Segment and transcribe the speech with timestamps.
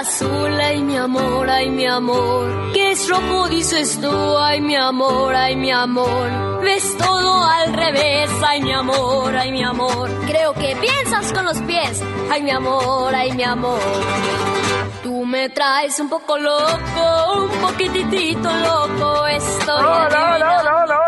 [0.00, 2.72] azul, ay mi amor, ay mi amor.
[2.72, 6.60] ¿Qué es rojo, dices tú, ay mi amor, ay mi amor.
[6.62, 10.10] Ves todo al revés, ay mi amor, ay mi amor.
[10.26, 13.80] Creo que piensas con los pies, ay mi amor, ay mi amor.
[15.02, 17.04] Tú me traes un poco loco,
[17.36, 19.84] un poquitito loco, estoy.
[19.84, 20.99] Hola, hola, hola, hola, hola,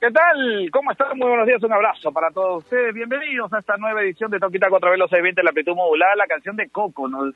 [0.00, 0.70] ¿qué tal?
[0.70, 1.18] ¿Cómo están?
[1.18, 2.94] Muy buenos días, un abrazo para todos ustedes.
[2.94, 6.54] Bienvenidos a esta nueva edición de Toquita 4 Velos 620, la amplitud modulada, la canción
[6.56, 7.08] de Coco.
[7.08, 7.34] Nos,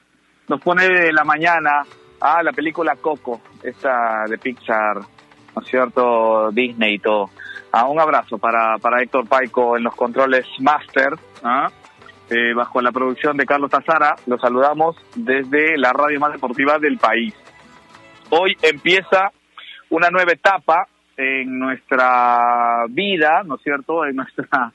[0.48, 1.82] nos pone de la mañana
[2.20, 6.50] a la película Coco, esta de Pixar, ¿no es cierto?
[6.52, 7.30] Disney y todo.
[7.72, 11.68] Ah, un abrazo para, para Héctor Paico en los controles Master, ¿ah?
[12.30, 14.14] eh, bajo la producción de Carlos Tazara.
[14.26, 17.34] Los saludamos desde la radio más deportiva del país.
[18.30, 19.32] Hoy empieza
[19.90, 24.04] una nueva etapa en nuestra vida, ¿no es cierto?
[24.04, 24.72] En nuestra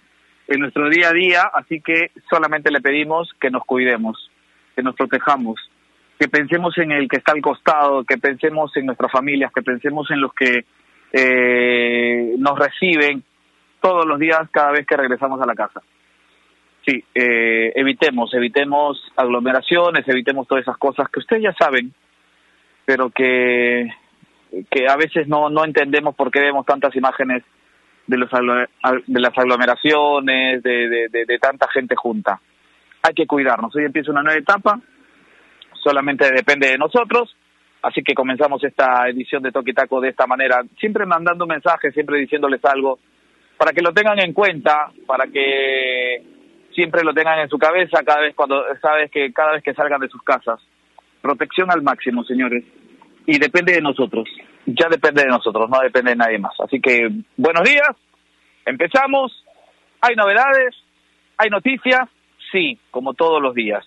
[0.47, 4.29] en nuestro día a día, así que solamente le pedimos que nos cuidemos,
[4.75, 5.59] que nos protejamos,
[6.19, 10.11] que pensemos en el que está al costado, que pensemos en nuestras familias, que pensemos
[10.11, 10.65] en los que
[11.13, 13.23] eh, nos reciben
[13.79, 15.81] todos los días cada vez que regresamos a la casa.
[16.85, 21.93] Sí, eh, evitemos, evitemos aglomeraciones, evitemos todas esas cosas que ustedes ya saben,
[22.85, 23.89] pero que,
[24.69, 27.43] que a veces no, no entendemos por qué vemos tantas imágenes
[28.07, 32.39] de, los, de las aglomeraciones, de, de, de, tanta gente junta.
[33.03, 33.75] Hay que cuidarnos.
[33.75, 34.79] Hoy empieza una nueva etapa,
[35.73, 37.35] solamente depende de nosotros
[37.83, 42.19] Así que comenzamos esta edición de Toque Taco de esta manera, siempre mandando mensajes, siempre
[42.19, 42.99] diciéndoles algo,
[43.57, 46.21] para que lo tengan en cuenta, para que
[46.73, 49.99] siempre lo tengan en su cabeza cada vez cuando sabes que cada vez que salgan
[49.99, 50.59] de sus casas.
[51.21, 52.63] Protección al máximo, señores.
[53.25, 54.27] Y depende de nosotros.
[54.65, 56.53] Ya depende de nosotros, no depende de nadie más.
[56.59, 57.89] Así que buenos días.
[58.65, 59.45] Empezamos.
[60.01, 60.75] Hay novedades,
[61.37, 62.09] hay noticias,
[62.51, 63.85] sí, como todos los días.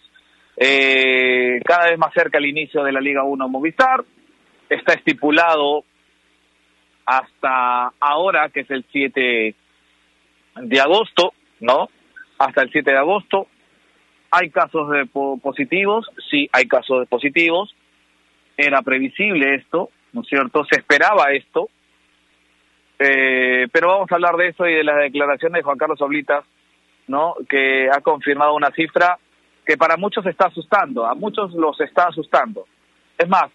[0.56, 4.04] Eh, cada vez más cerca el inicio de la Liga 1 Movistar.
[4.68, 5.84] Está estipulado
[7.06, 9.54] hasta ahora, que es el 7
[10.56, 11.88] de agosto, ¿no?
[12.38, 13.48] Hasta el 7 de agosto.
[14.30, 16.06] ¿Hay casos de po positivos?
[16.30, 17.74] Sí, hay casos de positivos.
[18.56, 20.64] Era previsible esto, ¿no es cierto?
[20.64, 21.68] Se esperaba esto.
[22.98, 26.44] Eh, pero vamos a hablar de eso y de las declaraciones de Juan Carlos Oblitas,
[27.08, 27.34] ¿no?
[27.48, 29.18] Que ha confirmado una cifra
[29.66, 32.66] que para muchos está asustando, a muchos los está asustando.
[33.18, 33.50] Es más,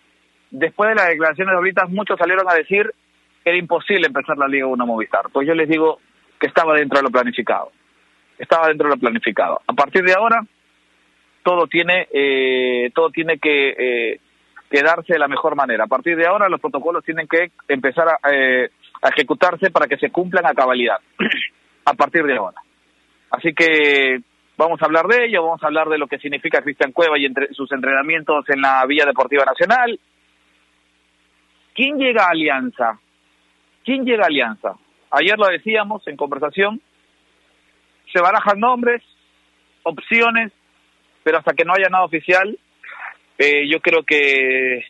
[0.51, 2.91] después de las declaraciones de ahorita, muchos salieron a decir
[3.43, 5.25] que era imposible empezar la Liga 1 Movistar.
[5.31, 5.99] Pues yo les digo
[6.39, 7.71] que estaba dentro de lo planificado.
[8.37, 9.61] Estaba dentro de lo planificado.
[9.67, 10.41] A partir de ahora,
[11.43, 14.19] todo tiene, eh, todo tiene que, eh,
[14.69, 15.85] quedarse de la mejor manera.
[15.85, 18.69] A partir de ahora, los protocolos tienen que empezar a, eh,
[19.11, 20.97] ejecutarse para que se cumplan a cabalidad.
[21.85, 22.61] a partir de ahora.
[23.31, 24.21] Así que
[24.59, 27.25] Vamos a hablar de ello, vamos a hablar de lo que significa Cristian Cueva y
[27.25, 29.97] entre sus entrenamientos en la Villa Deportiva Nacional.
[31.73, 32.99] ¿Quién llega a Alianza?
[33.85, 34.75] ¿Quién llega a Alianza?
[35.11, 36.81] Ayer lo decíamos en conversación,
[38.11, 39.01] se barajan nombres,
[39.83, 40.51] opciones,
[41.23, 42.59] pero hasta que no haya nada oficial,
[43.39, 44.83] eh, yo creo que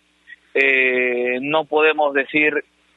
[0.55, 2.51] eh, no podemos decir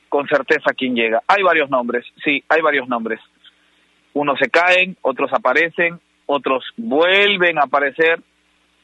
[0.08, 1.22] con certeza quién llega.
[1.28, 3.20] Hay varios nombres, sí, hay varios nombres.
[4.14, 8.20] Unos se caen, otros aparecen, otros vuelven a aparecer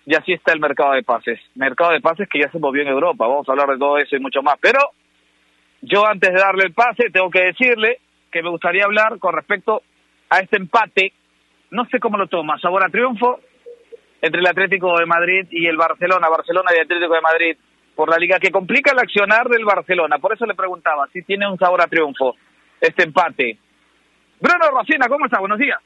[0.05, 1.41] y así está el mercado de pases.
[1.55, 4.15] Mercado de pases que ya se movió en Europa, vamos a hablar de todo eso
[4.15, 4.57] y mucho más.
[4.61, 4.79] Pero
[5.81, 7.99] yo antes de darle el pase tengo que decirle
[8.31, 9.83] que me gustaría hablar con respecto
[10.29, 11.15] a este empate,
[11.71, 13.41] no sé cómo lo toma, sabor a triunfo
[14.21, 17.57] entre el Atlético de Madrid y el Barcelona, Barcelona y Atlético de Madrid,
[17.95, 20.19] por la liga que complica el accionar del Barcelona.
[20.19, 22.35] Por eso le preguntaba si tiene un sabor a triunfo
[22.81, 23.59] este empate.
[24.41, 25.41] Bruno Rocina, ¿cómo está?
[25.41, 25.81] Buenos días.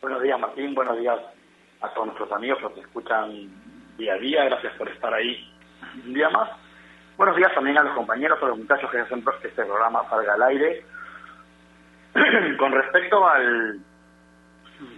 [0.00, 0.74] Buenos días, Martín.
[0.74, 1.18] Buenos días
[1.80, 3.48] a todos nuestros amigos, los que escuchan
[3.96, 4.44] día a día.
[4.44, 5.48] Gracias por estar ahí
[6.04, 6.50] un día más.
[7.16, 10.34] Buenos días también a los compañeros, a los muchachos que hacen que este programa salga
[10.34, 10.84] al aire.
[12.58, 13.80] con respecto al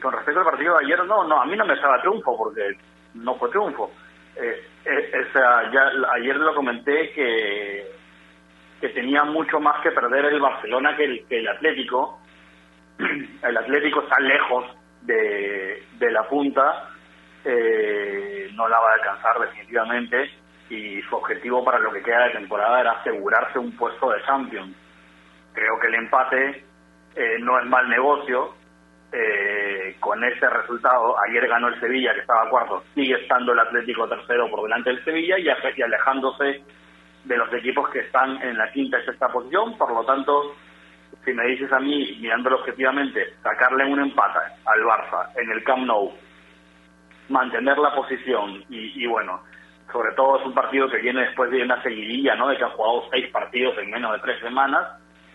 [0.02, 2.76] con respecto al partido de ayer, no, no, a mí no me estaba triunfo porque
[3.14, 3.92] no fue triunfo.
[4.36, 5.26] Eh, eh,
[5.72, 8.00] ya ayer lo comenté que
[8.80, 12.18] que tenía mucho más que perder el Barcelona que el, que el Atlético.
[13.42, 14.64] El Atlético está lejos
[15.02, 16.90] de, de la punta
[17.44, 20.30] eh, no la va a alcanzar definitivamente
[20.68, 24.76] y su objetivo para lo que queda de temporada era asegurarse un puesto de Champions.
[25.52, 26.64] Creo que el empate
[27.16, 28.54] eh, no es mal negocio.
[29.12, 34.08] Eh, con ese resultado, ayer ganó el Sevilla, que estaba cuarto, sigue estando el Atlético
[34.08, 36.62] tercero por delante del Sevilla y, y alejándose
[37.24, 39.76] de los equipos que están en la quinta y sexta posición.
[39.76, 40.54] Por lo tanto,
[41.24, 45.86] si me dices a mí, mirándolo objetivamente, sacarle un empate al Barça en el Camp
[45.86, 46.12] Nou,
[47.28, 49.42] mantener la posición y, bueno,
[49.92, 52.48] sobre todo es un partido que viene después de una seguidilla, ¿no?
[52.48, 54.86] De que han jugado seis partidos en menos de tres semanas.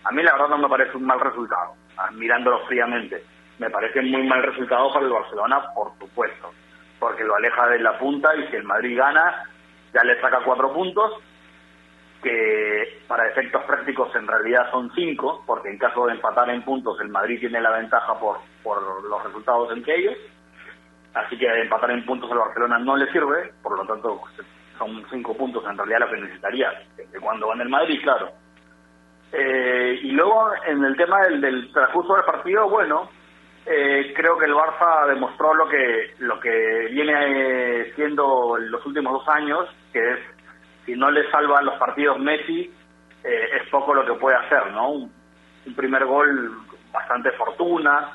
[0.04, 3.22] A mí la verdad no me parece un mal resultado, ah, mirándolo fríamente.
[3.58, 6.52] Me parece muy mal resultado para el Barcelona, por supuesto,
[6.98, 9.44] porque lo aleja de la punta y si el Madrid gana,
[9.94, 11.12] ya le saca cuatro puntos
[12.22, 17.00] que para efectos prácticos en realidad son cinco, porque en caso de empatar en puntos
[17.00, 20.16] el Madrid tiene la ventaja por, por los resultados entre ellos,
[21.14, 24.20] así que empatar en puntos al Barcelona no le sirve, por lo tanto
[24.78, 28.30] son cinco puntos en realidad lo que necesitaría, de cuando van el Madrid, claro.
[29.32, 33.08] Eh, y luego en el tema del, del transcurso del partido, bueno,
[33.66, 39.12] eh, creo que el Barça demostró lo que lo que viene siendo en los últimos
[39.12, 40.18] dos años, que es
[40.84, 42.72] si no le salva los partidos Messi,
[43.24, 44.90] eh, es poco lo que puede hacer, ¿no?
[44.90, 45.12] Un,
[45.74, 46.58] primer gol
[46.92, 48.12] bastante fortuna,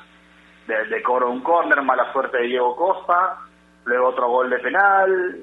[0.66, 3.36] de, de cobro un córner, mala suerte de Diego Costa,
[3.84, 5.36] luego otro gol de penal,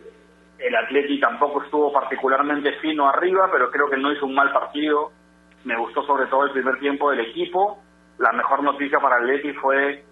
[0.58, 5.12] el Atleti tampoco estuvo particularmente fino arriba, pero creo que no hizo un mal partido,
[5.66, 7.80] me gustó sobre todo el primer tiempo del equipo,
[8.19, 10.04] la mejor noticia para el Atleti fue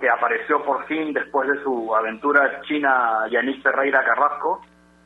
[0.00, 4.62] que apareció por fin después de su aventura china Yanis Ferreira Carrasco,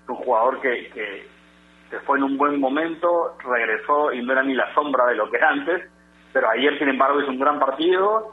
[0.08, 1.26] un jugador que, que,
[2.06, 5.36] fue en un buen momento, regresó y no era ni la sombra de lo que
[5.36, 5.90] era antes,
[6.32, 8.32] pero ayer sin embargo hizo un gran partido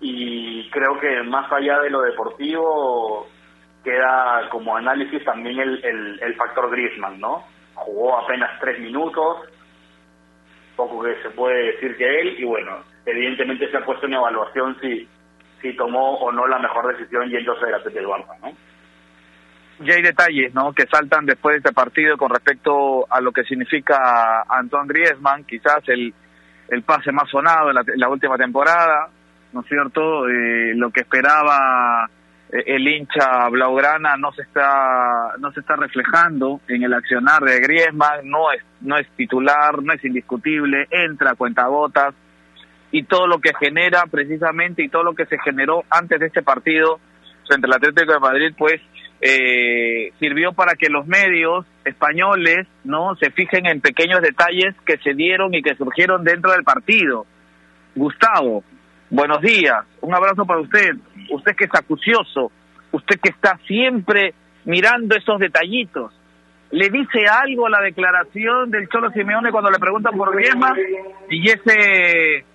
[0.00, 3.26] y creo que más allá de lo deportivo
[3.84, 7.44] queda como análisis también el, el, factor Griezmann, ¿no?
[7.74, 9.48] Jugó apenas tres minutos,
[10.74, 14.76] poco que se puede decir que él, y bueno, evidentemente se ha puesto en evaluación
[14.80, 15.08] si,
[15.62, 18.52] si tomó o no la mejor decisión yéndose de la del Barça, ¿no?
[19.80, 20.72] y hay detalles ¿no?
[20.72, 25.82] que saltan después de este partido con respecto a lo que significa Antoine Griezmann, quizás
[25.88, 26.14] el,
[26.68, 29.08] el pase más sonado en la, última temporada,
[29.52, 30.28] ¿no es cierto?
[30.28, 32.08] Eh, lo que esperaba
[32.50, 37.60] eh, el hincha blaugrana no se está no se está reflejando en el accionar de
[37.60, 42.14] Griezmann, no es no es titular, no es indiscutible, entra a cuentagotas
[42.96, 46.42] y todo lo que genera precisamente y todo lo que se generó antes de este
[46.42, 46.98] partido
[47.46, 48.80] frente al Atlético de Madrid, pues
[49.20, 55.12] eh, sirvió para que los medios españoles no se fijen en pequeños detalles que se
[55.12, 57.26] dieron y que surgieron dentro del partido.
[57.94, 58.64] Gustavo,
[59.10, 60.92] buenos días, un abrazo para usted,
[61.30, 62.50] usted que es acucioso,
[62.92, 64.32] usted que está siempre
[64.64, 66.18] mirando esos detallitos.
[66.70, 70.76] ¿Le dice algo la declaración del Cholo Simeone cuando le preguntan por Griezmann
[71.28, 72.46] y ese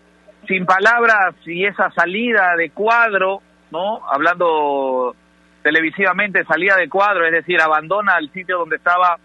[0.47, 3.41] sin palabras y esa salida de cuadro,
[3.71, 4.01] ¿no?
[4.09, 5.15] Hablando
[5.63, 9.17] televisivamente salía de cuadro, es decir, abandona el sitio donde estaba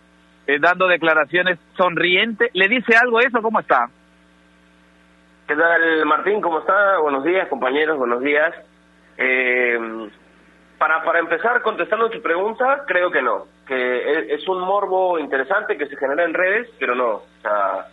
[0.46, 2.50] eh, dando declaraciones sonriente.
[2.52, 3.40] ¿Le dice algo eso?
[3.42, 3.88] ¿Cómo está?
[5.48, 6.40] ¿Qué tal, Martín?
[6.40, 6.98] ¿Cómo está?
[6.98, 8.54] Buenos días, compañeros, buenos días.
[9.16, 10.08] Eh,
[10.78, 15.86] para, para empezar contestando tu pregunta, creo que no, que es un morbo interesante que
[15.86, 17.12] se genera en redes, pero no.
[17.12, 17.86] O sea,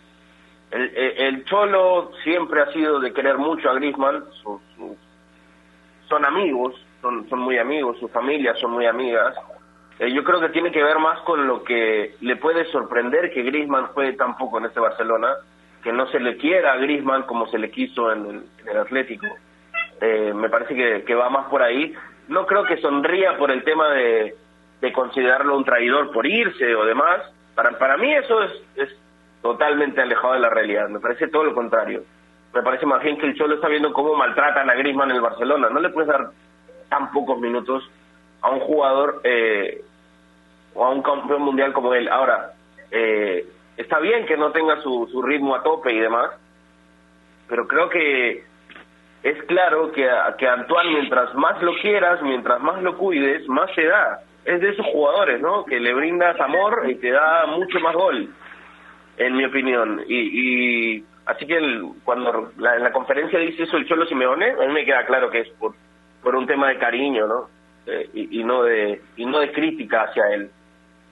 [0.74, 4.24] el, el Cholo siempre ha sido de querer mucho a Griezmann,
[6.08, 9.36] son amigos, son, son muy amigos, sus familias son muy amigas.
[10.00, 13.42] Eh, yo creo que tiene que ver más con lo que le puede sorprender que
[13.42, 15.28] Griezmann juegue tan poco en este Barcelona,
[15.84, 19.26] que no se le quiera a Griezmann como se le quiso en el, Atlético.
[20.00, 21.94] Eh, me parece que, va más por ahí.
[22.26, 24.34] No creo que sonría por el tema de,
[24.80, 27.32] de considerarlo un traidor por irse o demás.
[27.54, 29.03] Para, para mí eso es, es
[29.44, 30.88] totalmente alejado de la realidad.
[30.88, 32.02] Me parece todo lo contrario.
[32.54, 35.22] Me parece más bien que el Cholo está viendo cómo maltratan a Griezmann en el
[35.22, 35.68] Barcelona.
[35.68, 36.30] No le puedes dar
[36.88, 37.86] tan pocos minutos
[38.40, 39.84] a un jugador eh,
[40.72, 42.08] o a un campeón mundial como él.
[42.08, 42.52] Ahora,
[42.90, 43.44] eh,
[43.76, 46.30] está bien que no tenga su, su ritmo a tope y demás,
[47.46, 48.44] pero creo que
[49.24, 50.08] es claro que,
[50.38, 54.20] que Antoine, mientras más lo quieras, mientras más lo cuides, más se da.
[54.46, 55.66] Es de esos jugadores, ¿no?
[55.66, 58.30] Que le brindas amor y te da mucho más gol,
[59.16, 60.02] en mi opinión.
[60.06, 61.58] Y, y así que
[62.04, 65.30] cuando la, en la conferencia dice eso el Cholo Simeone, a mí me queda claro
[65.30, 65.74] que es por,
[66.22, 67.48] por un tema de cariño, ¿no?
[67.86, 70.50] Eh, y, no de y no de crítica hacia él.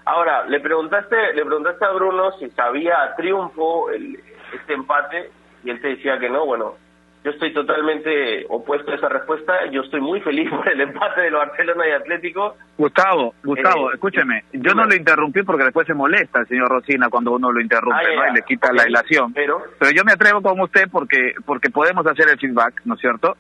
[0.07, 4.19] Ahora, le preguntaste le preguntaste a Bruno si sabía triunfo el,
[4.55, 5.31] este empate
[5.65, 6.47] y él te decía que no.
[6.47, 6.77] Bueno,
[7.25, 9.67] yo estoy totalmente opuesto a esa respuesta.
[9.71, 12.57] Yo estoy muy feliz por el empate del Barcelona y Atlético.
[12.77, 14.45] Gustavo, Gustavo, eh, escúcheme.
[14.53, 18.19] Yo no lo interrumpí porque después se molesta el señor Rosina cuando uno lo interrumpe
[18.19, 19.33] ah, y le quita la ilación.
[19.33, 23.01] Pero, pero yo me atrevo con usted porque porque podemos hacer el feedback, ¿no es
[23.01, 23.37] cierto?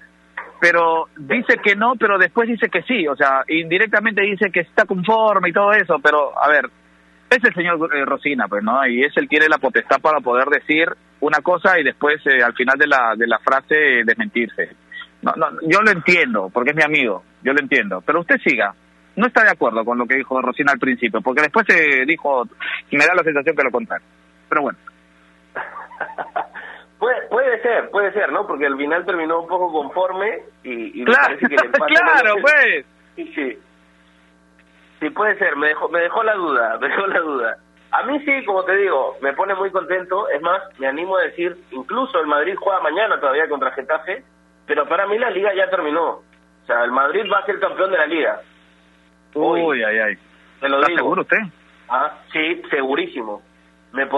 [0.61, 4.85] pero dice que no, pero después dice que sí, o sea, indirectamente dice que está
[4.85, 6.71] conforme y todo eso, pero a ver,
[7.29, 8.87] es el señor eh, Rosina, pues, ¿no?
[8.87, 10.87] Y es el tiene la potestad para poder decir
[11.23, 14.71] una cosa y después eh, al final de la, de la frase eh, desmentirse.
[15.23, 18.75] No, no, yo lo entiendo, porque es mi amigo, yo lo entiendo, pero usted siga.
[19.15, 22.45] No está de acuerdo con lo que dijo Rosina al principio, porque después se dijo,
[22.91, 24.07] me da la sensación que lo contrario.
[24.49, 24.79] Pero bueno.
[26.99, 28.47] puede, puede ser, puede ser, ¿no?
[28.47, 32.87] Porque al final terminó un poco conforme y, claro, que el claro, pues.
[33.17, 33.59] Sí, sí.
[34.99, 37.59] Sí, puede ser, me dejó, me dejó la duda, me dejó la duda.
[37.93, 40.29] A mí sí, como te digo, me pone muy contento.
[40.31, 44.25] Es más, me animo a decir, incluso el Madrid juega mañana todavía contra Getafe,
[44.67, 46.09] pero para mí la liga ya terminó.
[46.09, 48.41] O sea, el Madrid va a ser campeón de la liga.
[49.35, 50.15] Uy, ay, ay.
[50.61, 50.99] Te lo ¿Está digo.
[50.99, 51.39] seguro usted?
[51.89, 53.43] Ah, sí, segurísimo.
[53.93, 54.09] Me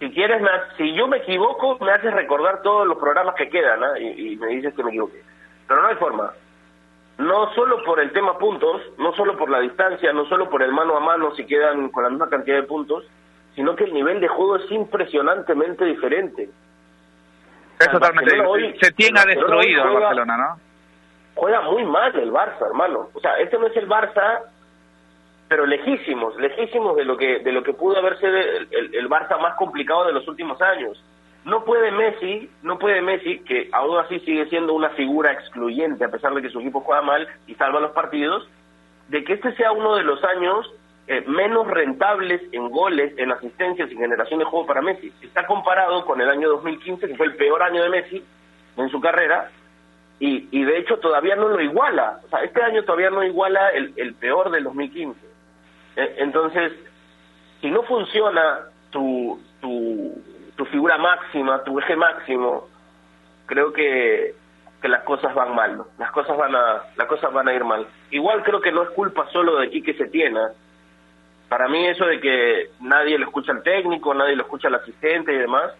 [0.00, 3.84] si quieres, me si yo me equivoco, me haces recordar todos los programas que quedan
[3.84, 3.98] ¿ah?
[3.98, 5.22] y, y me dices que me equivoqué.
[5.68, 6.32] Pero no hay forma
[7.18, 10.72] no solo por el tema puntos, no solo por la distancia, no solo por el
[10.72, 13.04] mano a mano si quedan con la misma cantidad de puntos,
[13.54, 16.50] sino que el nivel de juego es impresionantemente diferente.
[17.78, 20.60] Es totalmente hoy, Se tiene a destruido el Barcelona, ¿no?
[21.34, 23.08] Juega muy mal el Barça, hermano.
[23.12, 24.42] O sea, este no es el Barça,
[25.48, 29.40] pero lejísimos, lejísimos de lo que de lo que pudo haber sido el, el Barça
[29.40, 31.02] más complicado de los últimos años.
[31.44, 36.10] No puede Messi, no puede Messi, que aún así sigue siendo una figura excluyente a
[36.10, 38.48] pesar de que su equipo juega mal y salva los partidos,
[39.08, 40.72] de que este sea uno de los años
[41.06, 45.12] eh, menos rentables en goles, en asistencias y generación de juego para Messi.
[45.20, 48.24] Está comparado con el año 2015, que fue el peor año de Messi
[48.78, 49.50] en su carrera,
[50.18, 52.20] y, y de hecho todavía no lo iguala.
[52.24, 55.20] O sea, este año todavía no iguala el, el peor del 2015.
[55.96, 56.72] Eh, entonces,
[57.60, 58.60] si no funciona
[58.90, 60.14] tu, tu
[60.56, 62.68] tu figura máxima, tu eje máximo,
[63.46, 64.34] creo que,
[64.80, 65.86] que las cosas van mal, ¿no?
[65.98, 67.86] las cosas van a las cosas van a ir mal.
[68.10, 70.50] Igual creo que no es culpa solo de Quique Setiena.
[71.48, 75.32] Para mí eso de que nadie lo escucha al técnico, nadie lo escucha al asistente
[75.32, 75.72] y demás,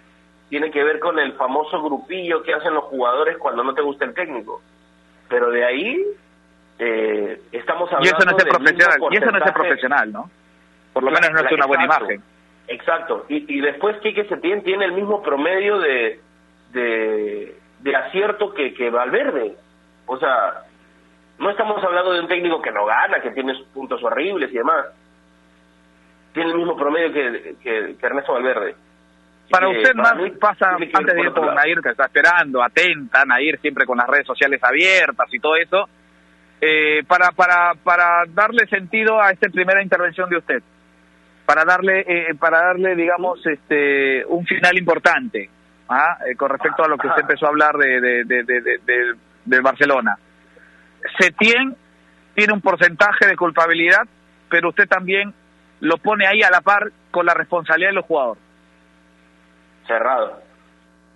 [0.48, 4.04] tiene que ver con el famoso grupillo que hacen los jugadores cuando no te gusta
[4.04, 4.60] el técnico.
[5.28, 6.04] Pero de ahí
[6.78, 10.30] eh, estamos hablando y eso no es profesional, y eso no es profesional, ¿no?
[10.92, 12.22] Por lo menos no es una buena imagen.
[12.68, 13.26] Exacto.
[13.28, 16.20] Y, y después Quique Setién tiene el mismo promedio de,
[16.72, 19.56] de, acierto que, que Valverde.
[20.06, 20.64] O sea,
[21.38, 24.86] no estamos hablando de un técnico que no gana, que tiene puntos horribles y demás.
[26.32, 28.74] Tiene el mismo promedio que, que, Ernesto Valverde.
[29.50, 33.84] Para usted más pasa, antes de ir con Nair, que está esperando, atenta, Nair siempre
[33.84, 35.86] con las redes sociales abiertas y todo eso,
[36.62, 40.62] eh, para, para, para darle sentido a esta primera intervención de usted
[41.46, 45.50] para darle eh, para darle digamos este un final importante
[45.88, 46.18] ¿ah?
[46.26, 50.16] eh, con respecto a lo que usted empezó a hablar de de, de, de, Barcelona.
[51.18, 51.76] Setien
[52.34, 54.06] tiene un porcentaje de culpabilidad
[54.48, 55.34] pero usted también
[55.80, 58.42] lo pone ahí a la par con la responsabilidad de los jugadores.
[59.86, 60.42] Cerrado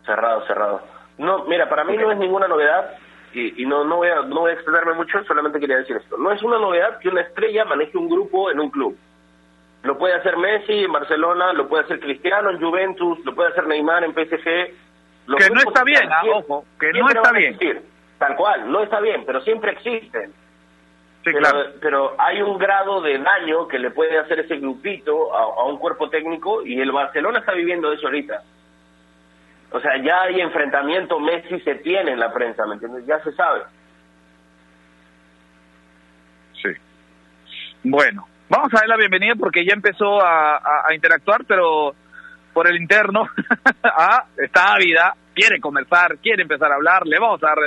[0.05, 0.83] cerrado cerrado.
[1.19, 2.97] No mira para mí no es ninguna novedad
[3.33, 6.19] y, y, no no voy a no voy a extenderme mucho solamente quería decir esto.
[6.19, 8.99] No es una novedad que una estrella maneje un grupo en un club
[9.83, 13.67] lo puede hacer Messi en Barcelona, lo puede hacer Cristiano en Juventus, lo puede hacer
[13.67, 14.75] Neymar en PSG.
[15.27, 17.59] Lo que no está bien, ah, ojo, que no está bien.
[18.19, 20.33] tal cual, no está bien, pero siempre existen.
[21.25, 21.71] Sí, pero, claro.
[21.81, 26.09] pero hay un grado de daño que le puede hacer ese grupito a, un cuerpo
[26.09, 28.43] técnico y el Barcelona está viviendo eso ahorita.
[29.71, 33.05] O sea, ya hay enfrentamiento, Messi se tiene en la prensa, ¿me entiendes?
[33.07, 33.63] Ya se sabe.
[36.63, 36.71] Sí.
[37.85, 41.95] Bueno, Vamos a dar la bienvenida porque ya empezó a, interactuar, pero
[42.55, 43.29] por el interno
[43.85, 47.07] ah, está ávida, quiere conversar, quiere empezar a hablar.
[47.07, 47.59] Le vamos a dar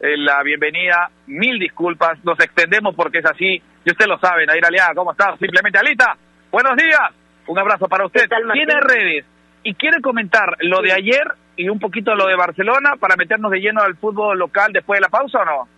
[0.00, 1.08] eh, la bienvenida.
[1.28, 3.62] Mil disculpas, nos extendemos porque es así.
[3.84, 5.36] Y usted lo sabe, Nair Aliaga, ¿cómo está?
[5.36, 6.16] Simplemente, Alita,
[6.50, 7.10] buenos días.
[7.46, 8.28] Un abrazo para usted.
[8.52, 9.24] Tiene redes
[9.62, 11.26] y quiere comentar lo de ayer
[11.56, 15.02] y un poquito lo de Barcelona para meternos de lleno al fútbol local después de
[15.02, 15.68] la pausa o no?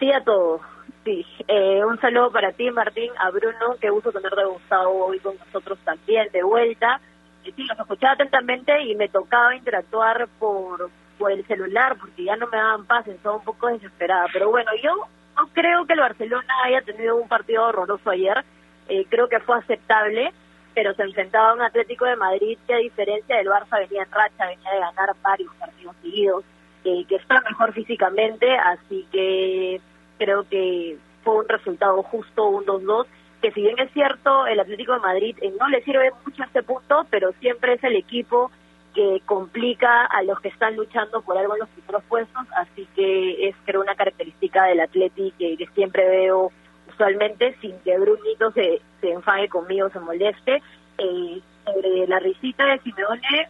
[0.00, 0.60] Sí, a todos.
[1.04, 5.36] Sí, eh, un saludo para ti, Martín, a Bruno, qué gusto tenerte Gustavo hoy con
[5.36, 7.00] nosotros también, de vuelta.
[7.42, 12.46] sí, los escuchaba atentamente y me tocaba interactuar por, por el celular porque ya no
[12.46, 14.26] me daban paz, estaba un poco desesperada.
[14.32, 18.44] Pero bueno, yo no creo que el Barcelona haya tenido un partido horroroso ayer,
[18.88, 20.32] eh, creo que fue aceptable,
[20.72, 24.10] pero se enfrentaba a un Atlético de Madrid que a diferencia del Barça venía en
[24.12, 26.44] racha, venía de ganar varios partidos seguidos,
[26.84, 29.80] eh, que está mejor físicamente, así que
[30.22, 33.06] creo que fue un resultado justo, un 2-2,
[33.40, 36.46] que si bien es cierto, el Atlético de Madrid eh, no le sirve mucho a
[36.46, 38.52] este punto, pero siempre es el equipo
[38.94, 43.48] que complica a los que están luchando por algo en los primeros puestos, así que
[43.48, 46.52] es creo una característica del Atlético que, siempre veo
[46.88, 50.62] usualmente, sin que Brunito se, se enfade conmigo, se moleste.
[50.98, 53.48] Eh, sobre la risita de Simeone,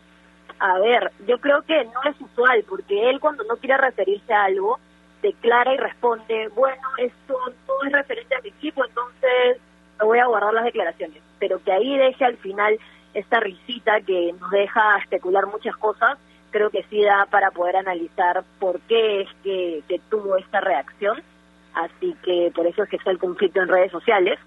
[0.59, 4.45] A ver, yo creo que no es usual, porque él cuando no quiere referirse a
[4.45, 4.79] algo,
[5.23, 7.39] declara y responde, bueno, esto
[7.69, 9.59] no es referente a mi equipo, entonces
[9.99, 11.23] me voy a guardar las declaraciones.
[11.39, 12.79] Pero que ahí deje al final
[13.15, 16.19] esta risita que nos deja especular muchas cosas,
[16.51, 21.23] creo que sí da para poder analizar por qué es que, que tuvo esta reacción.
[21.75, 24.39] Así que por eso es que está el conflicto en redes sociales.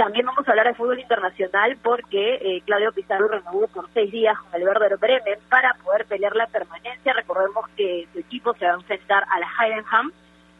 [0.00, 4.34] También vamos a hablar de fútbol internacional porque eh, Claudio Pizarro renovó por seis días
[4.38, 7.12] con el Werder Bremen para poder pelear la permanencia.
[7.12, 10.10] Recordemos que su equipo se va a enfrentar a la Heidenham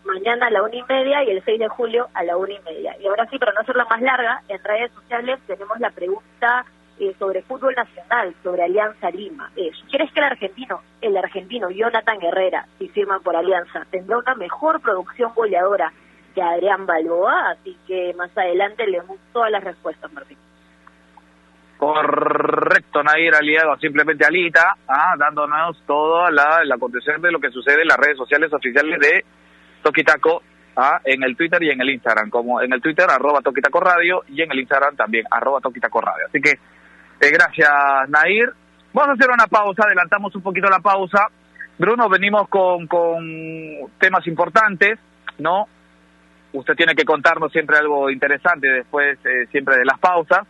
[0.05, 2.61] mañana a la una y media y el 6 de julio a la una y
[2.67, 2.95] media.
[3.01, 6.67] Y ahora sí, para no hacerla más larga, en redes sociales tenemos la pregunta
[6.99, 9.51] eh, sobre fútbol nacional, sobre Alianza Lima.
[9.57, 14.35] Eh, ¿Crees que el argentino, el argentino Jonathan Herrera, si firma por Alianza, tendrá una
[14.35, 15.95] mejor producción goleadora
[16.35, 17.51] que Adrián Balboa?
[17.51, 20.39] Así que más adelante le damos todas las respuestas, Martín.
[21.81, 27.81] Correcto, Nair aliado simplemente Alita, ah, dándonos todo la, el acontecer de lo que sucede
[27.81, 29.25] en las redes sociales oficiales de
[29.83, 30.43] Toquitaco
[30.77, 34.25] ah, en el Twitter y en el Instagram, como en el Twitter arroba Toquitaco Radio
[34.29, 36.27] y en el Instagram también arroba Toquitaco Radio.
[36.29, 37.71] Así que eh, gracias
[38.11, 38.53] Nair.
[38.93, 41.29] Vamos a hacer una pausa, adelantamos un poquito la pausa.
[41.79, 43.25] Bruno, venimos con, con
[43.99, 44.99] temas importantes,
[45.39, 45.67] ¿no?
[46.53, 50.47] Usted tiene que contarnos siempre algo interesante después, eh, siempre de las pausas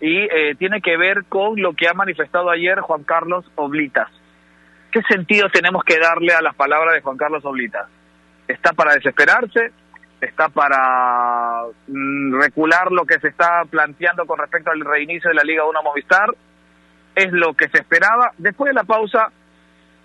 [0.00, 4.08] y eh, tiene que ver con lo que ha manifestado ayer Juan Carlos Oblitas.
[4.92, 7.88] ¿Qué sentido tenemos que darle a las palabras de Juan Carlos Oblitas?
[8.46, 9.72] ¿Está para desesperarse?
[10.20, 15.42] ¿Está para mm, recular lo que se está planteando con respecto al reinicio de la
[15.42, 16.34] Liga 1 Movistar?
[17.14, 18.32] ¿Es lo que se esperaba?
[18.38, 19.32] Después de la pausa,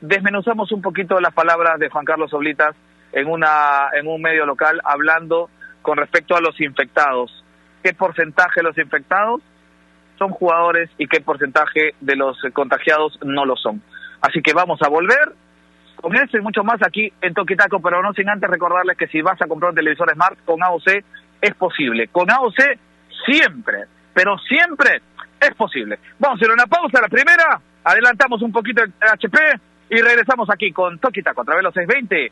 [0.01, 2.75] desmenuzamos un poquito las palabras de Juan Carlos Oblitas
[3.11, 5.49] en, una, en un medio local hablando
[5.81, 7.43] con respecto a los infectados.
[7.83, 9.41] ¿Qué porcentaje de los infectados
[10.19, 13.81] son jugadores y qué porcentaje de los contagiados no lo son.
[14.21, 15.31] Así que vamos a volver
[15.95, 19.21] con eso y mucho más aquí en Toquitaco, pero no sin antes recordarles que si
[19.21, 21.03] vas a comprar un televisor Smart con AOC
[21.41, 22.09] es posible.
[22.09, 22.59] Con AOC
[23.25, 25.01] siempre, pero siempre
[25.39, 25.97] es posible.
[26.19, 29.37] Vamos a hacer una pausa, la primera, adelantamos un poquito el HP
[29.89, 32.31] y regresamos aquí con Toquitaco a través de los 620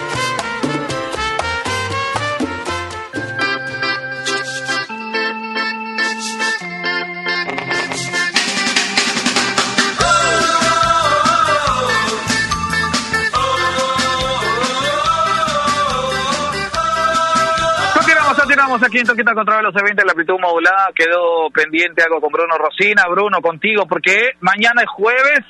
[18.73, 20.87] Aquí en Toquita contra los eventos de la amplitud modulada.
[20.95, 23.03] Quedó pendiente algo con Bruno Rosina.
[23.09, 25.41] Bruno, contigo, porque mañana es jueves.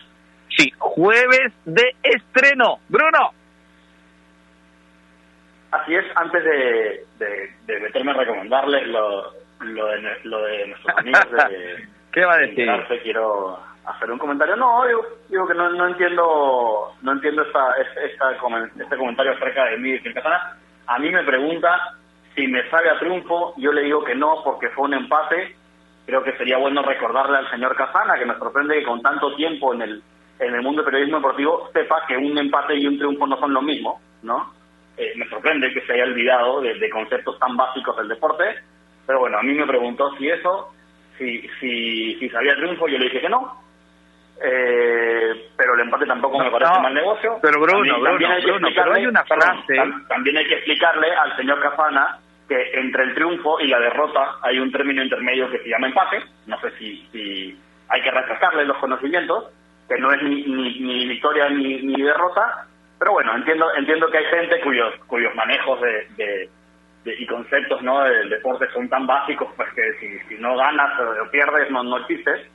[0.58, 2.80] Sí, jueves de estreno.
[2.90, 3.30] Bruno.
[5.72, 7.06] Así es, antes de,
[7.68, 11.88] de, meterme a recomendarles lo, lo, de, lo de nuestros amigos de...
[12.12, 12.68] ¿Qué va a decir?
[13.04, 14.58] quiero hacer un comentario.
[14.58, 17.74] No, digo, digo que no, no entiendo no entiendo esta,
[18.06, 20.02] esta, este comentario acerca de mí y
[20.88, 21.96] A mí me pregunta
[22.36, 25.56] si me sabe a triunfo, yo le digo que no porque fue un empate.
[26.06, 29.74] Creo que sería bueno recordarle al señor Casana, que me sorprende que con tanto tiempo
[29.74, 30.04] en el,
[30.40, 33.54] en el mundo del periodismo deportivo sepa que un empate y un triunfo no son
[33.54, 34.54] lo mismo, ¿no?
[34.98, 38.44] Eh, me sorprende que se haya olvidado de, conceptos tan básicos del deporte,
[39.06, 40.74] pero bueno, a mí me preguntó si eso,
[41.18, 43.62] si, si, si sabía triunfo, yo le dije que no,
[44.44, 47.38] eh, pero el empate tampoco me parece mal negocio.
[47.42, 48.44] Pero Bruno, también, hay
[48.76, 49.76] pero hay una frase.
[50.08, 52.18] también hay que explicarle al señor Cafana
[52.52, 56.22] que entre el triunfo y la derrota hay un término intermedio que se llama empate.
[56.48, 59.54] No sé si, si hay que refrescarle los conocimientos,
[59.88, 62.68] que no es ni, ni, victoria ni, ni derrota.
[63.00, 66.50] Pero bueno, entiendo entiendo que hay gente cuyos cuyos manejos de,
[67.06, 71.72] y conceptos no del deporte son tan básicos pues que si, no ganas o pierdes
[71.72, 72.52] no, no existes.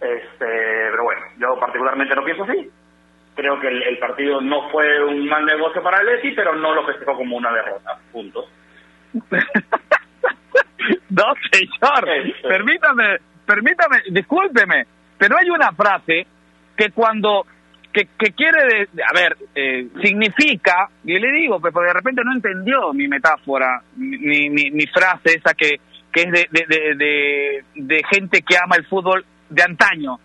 [0.00, 0.46] Este,
[0.90, 2.70] pero bueno, yo particularmente no pienso así.
[3.34, 6.72] Creo que el, el partido no fue un mal negocio para el Leti, pero no
[6.72, 7.98] lo festejó como una derrota.
[8.12, 8.46] Punto.
[11.10, 12.08] No, señor.
[12.42, 14.84] Permítame, permítame, discúlpeme,
[15.16, 16.26] pero hay una frase
[16.76, 17.46] que cuando
[17.92, 22.22] que, que quiere, de- a ver, eh, significa, y le digo, pues porque de repente
[22.24, 25.80] no entendió mi metáfora, mi, mi, mi frase esa que,
[26.12, 30.18] que es de, de, de, de, de gente que ama el fútbol de antaño.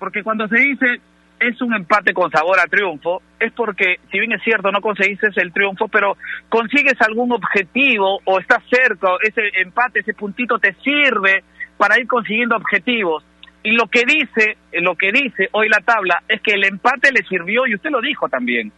[0.00, 1.00] Porque cuando se dice
[1.40, 5.28] es un empate con sabor a triunfo, es porque, si bien es cierto, no conseguiste
[5.36, 6.16] el triunfo, pero
[6.48, 11.44] consigues algún objetivo o estás cerca, ese empate, ese puntito te sirve
[11.76, 13.24] para ir consiguiendo objetivos.
[13.62, 17.24] Y lo que dice, lo que dice hoy la tabla es que el empate le
[17.24, 18.72] sirvió y usted lo dijo también.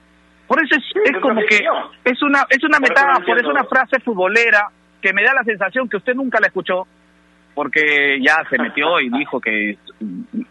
[0.46, 1.60] Por eso es, es como que
[2.04, 4.68] es una es una metáfora, es una frase futbolera
[5.00, 6.86] que me da la sensación que usted nunca la escuchó
[7.60, 9.76] porque ya se metió y dijo que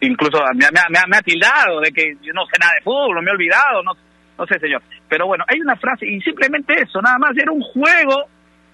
[0.00, 3.82] incluso me, ha tildado de que yo no sé nada de fútbol, me he olvidado,
[3.82, 3.94] no,
[4.38, 4.80] no sé, señor.
[5.08, 8.26] Pero bueno, hay una frase y simplemente eso, nada más, era un juego.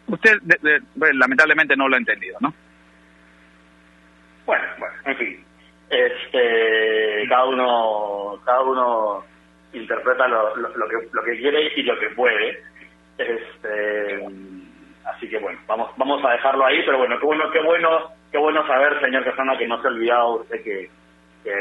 [0.09, 2.53] Usted de- bueno, lamentablemente no lo ha entendido, ¿no?
[4.45, 5.45] Bueno, bueno, en fin.
[5.89, 9.25] Este, cada uno, cada uno
[9.73, 12.63] interpreta lo, lo, lo que lo que quiere y lo que puede.
[13.17, 14.27] Este,
[15.07, 18.39] así que bueno, vamos vamos a dejarlo ahí, pero bueno, qué bueno, qué bueno, qué
[18.39, 20.91] bueno saber, señor Casana, que no se ha olvidado usted que,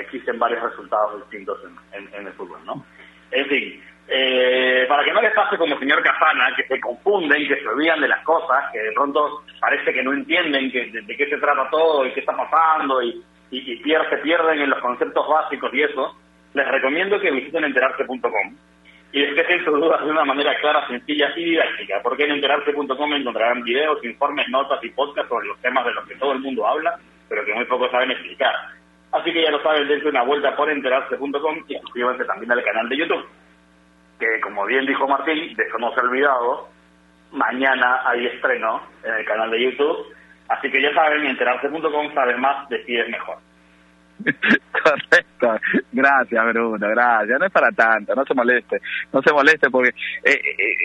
[0.01, 1.60] existen varios resultados distintos
[1.93, 2.84] en, en- el fútbol, ¿no?
[3.32, 7.60] En fin, eh, para que no les pase como señor Casana, que se confunden, que
[7.62, 11.28] se olvidan de las cosas, que de pronto parece que no entienden que, de, qué
[11.30, 14.80] se trata todo y qué está pasando y, y, y pier- se pierden en los
[14.80, 16.17] conceptos básicos y eso,
[16.56, 18.56] les recomiendo que visiten enterarse.com
[19.15, 23.63] y despejen sus dudas de una manera clara, sencilla y didáctica, porque en enterarse.com encontrarán
[23.63, 26.99] videos, informes, notas y podcasts sobre los temas de los que todo el mundo habla,
[27.30, 28.54] pero que muy pocos saben explicar.
[29.13, 32.89] Así que ya lo saben, dense una vuelta por enterarse.com y suscríbanse también al canal
[32.89, 33.25] de YouTube,
[34.19, 36.67] que como bien dijo Martín, de eso no se ha olvidado,
[37.32, 40.13] mañana hay estreno en el canal de YouTube,
[40.49, 43.38] así que ya saben, enterarse.com sabes más, decides mejor.
[44.86, 45.60] Correcto.
[45.91, 47.39] Gracias, Bruno, gracias.
[47.39, 49.89] No es para tanto, no se moleste, no se moleste porque
[50.24, 50.78] eh, eh,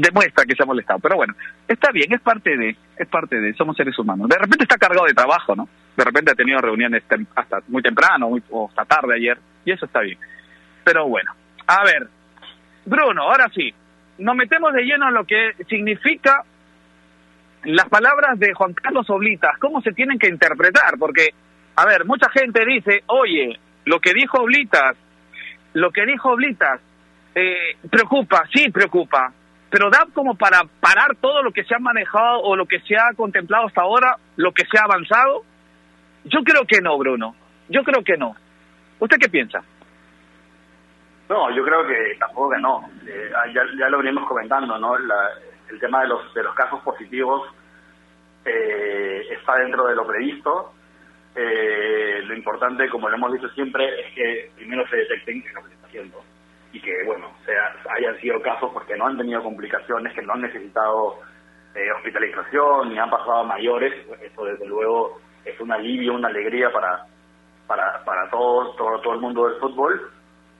[0.00, 0.98] demuestra que se ha molestado.
[0.98, 1.34] Pero bueno,
[1.68, 4.28] está bien, es parte de, es parte de, somos seres humanos.
[4.28, 5.68] De repente está cargado de trabajo, ¿no?
[5.96, 7.04] De repente ha tenido reuniones
[7.36, 10.18] hasta muy temprano muy- o hasta tarde ayer, y eso está bien.
[10.82, 11.32] Pero bueno,
[11.68, 12.08] a ver,
[12.86, 13.72] Bruno, ahora sí,
[14.18, 16.42] nos metemos de lleno en lo que significa
[17.64, 21.28] las palabras de Juan Carlos Oblitas, cómo se tienen que interpretar, porque,
[21.80, 24.96] a ver, mucha gente dice, oye, lo que dijo Oblitas,
[25.74, 26.80] lo que dijo Oblitas,
[27.34, 29.32] eh, preocupa, sí preocupa,
[29.70, 32.96] pero da como para parar todo lo que se ha manejado o lo que se
[32.96, 35.44] ha contemplado hasta ahora, lo que se ha avanzado.
[36.24, 37.34] Yo creo que no, Bruno,
[37.68, 38.34] yo creo que no.
[38.98, 39.62] ¿Usted qué piensa?
[41.28, 42.88] No, yo creo que tampoco que no.
[43.06, 44.98] Eh, ah, ya, ya lo venimos comentando, ¿no?
[44.98, 45.30] La-
[45.70, 47.42] el tema de los de los casos positivos
[48.46, 50.72] eh, está dentro de lo previsto.
[51.40, 55.54] Eh, lo importante, como lo hemos dicho siempre, es que primero se detecten qué es
[55.54, 56.24] lo que se está haciendo
[56.72, 60.42] y que, bueno, sea, hayan sido casos porque no han tenido complicaciones, que no han
[60.42, 61.20] necesitado
[61.76, 63.94] eh, hospitalización ni han pasado a mayores.
[64.20, 67.04] Eso, desde luego, es un alivio, una alegría para
[67.68, 70.10] para para todo todo, todo el mundo del fútbol.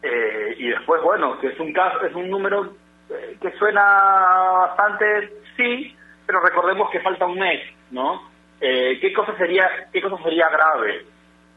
[0.02, 2.72] Eh, y después, bueno, que es un caso, es un número
[3.10, 8.37] eh, que suena bastante, sí, pero recordemos que falta un mes, ¿no?
[8.60, 11.04] Eh, ¿Qué cosa sería, qué cosa sería grave?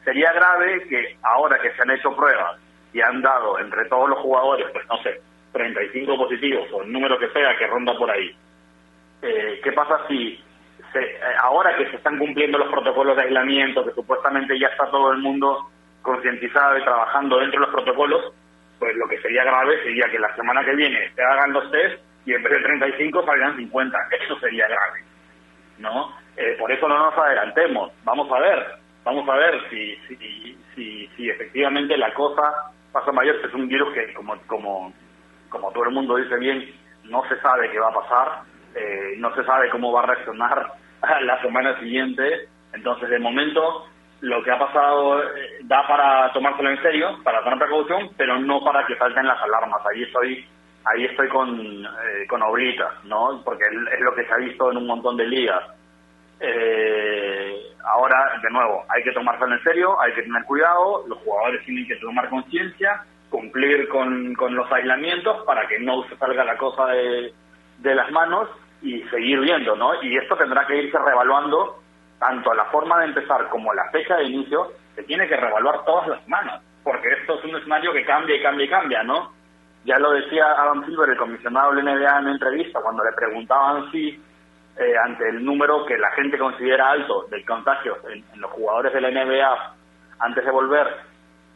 [0.04, 2.60] Sería grave que ahora que se han hecho pruebas
[2.94, 5.22] y han dado entre todos los jugadores, pues no sé,
[5.54, 8.36] 35 positivos o el número que sea que ronda por ahí.
[9.22, 10.44] Eh, ¿Qué pasa si
[10.92, 14.90] se- eh, ahora que se están cumpliendo los protocolos de aislamiento, que supuestamente ya está
[14.90, 15.70] todo el mundo
[16.02, 18.34] concientizado y trabajando dentro de los protocolos,
[18.80, 22.02] pues lo que sería grave sería que la semana que viene se hagan los test
[22.26, 23.98] y en vez de 35 salgan 50.
[24.24, 25.04] Eso sería grave,
[25.78, 26.12] ¿no?
[26.38, 27.92] Eh, por eso no nos adelantemos.
[28.04, 28.66] Vamos a ver,
[29.04, 33.36] vamos a ver si, si, si, si efectivamente la cosa pasa mayor.
[33.46, 34.94] Es un virus que, como, como,
[35.50, 36.74] como todo el mundo dice bien,
[37.06, 38.42] no se sabe qué va a pasar,
[38.76, 40.72] eh, no se sabe cómo va a reaccionar
[41.22, 42.48] la semana siguiente.
[42.74, 43.88] Entonces, de momento,
[44.22, 48.64] lo que ha pasado eh, da para tomárselo en serio, para tener precaución, pero no
[48.64, 49.82] para que salten las alarmas.
[49.86, 50.46] Ahí estoy
[50.86, 53.42] ahí estoy con, eh, con Oblitas, ¿no?
[53.44, 55.64] Porque es lo que se ha visto en un montón de ligas.
[56.44, 61.64] Eh, ahora, de nuevo, hay que tomárselo en serio, hay que tener cuidado, los jugadores
[61.66, 66.58] tienen que tomar conciencia, cumplir con, con los aislamientos para que no se salga la
[66.58, 67.34] cosa de,
[67.78, 68.50] de las manos
[68.82, 70.02] y seguir viendo, ¿no?
[70.04, 71.82] Y esto tendrá que irse revaluando
[72.20, 76.08] tanto la forma de empezar como la fecha de inicio, se tiene que revaluar todas
[76.08, 79.32] las semanas, porque esto es un escenario que cambia y cambia y cambia, ¿no?
[79.86, 83.92] Ya lo decía Adam Silver, el comisionado del NBA en una entrevista, cuando le preguntaban
[83.92, 84.22] si
[84.78, 88.94] eh, ante el número que la gente considera alto del contagio en, en los jugadores
[88.94, 89.74] de la NBA
[90.20, 90.88] antes de volver,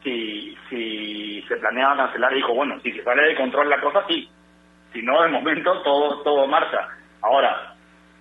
[0.04, 4.30] si, si se planeaba cancelar, dijo, bueno, si se sale de control la cosa, sí.
[4.93, 6.88] Si no, de momento todo, todo marcha.
[7.21, 7.75] Ahora,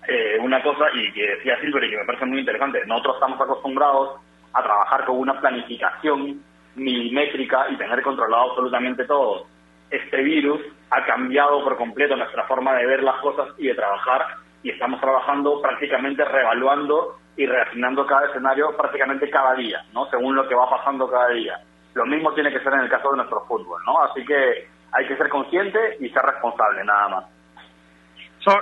[0.07, 3.41] eh, una cosa, y que decía Silver y que me parece muy interesante, nosotros estamos
[3.41, 4.19] acostumbrados
[4.53, 6.43] a trabajar con una planificación
[6.75, 9.45] milimétrica y tener controlado absolutamente todo.
[9.89, 14.25] Este virus ha cambiado por completo nuestra forma de ver las cosas y de trabajar
[14.65, 20.09] y estamos trabajando prácticamente revaluando y reasignando cada escenario prácticamente cada día, ¿no?
[20.09, 21.59] Según lo que va pasando cada día.
[21.93, 24.01] Lo mismo tiene que ser en el caso de nuestro fútbol, ¿no?
[24.01, 27.25] Así que hay que ser consciente y ser responsable, nada más.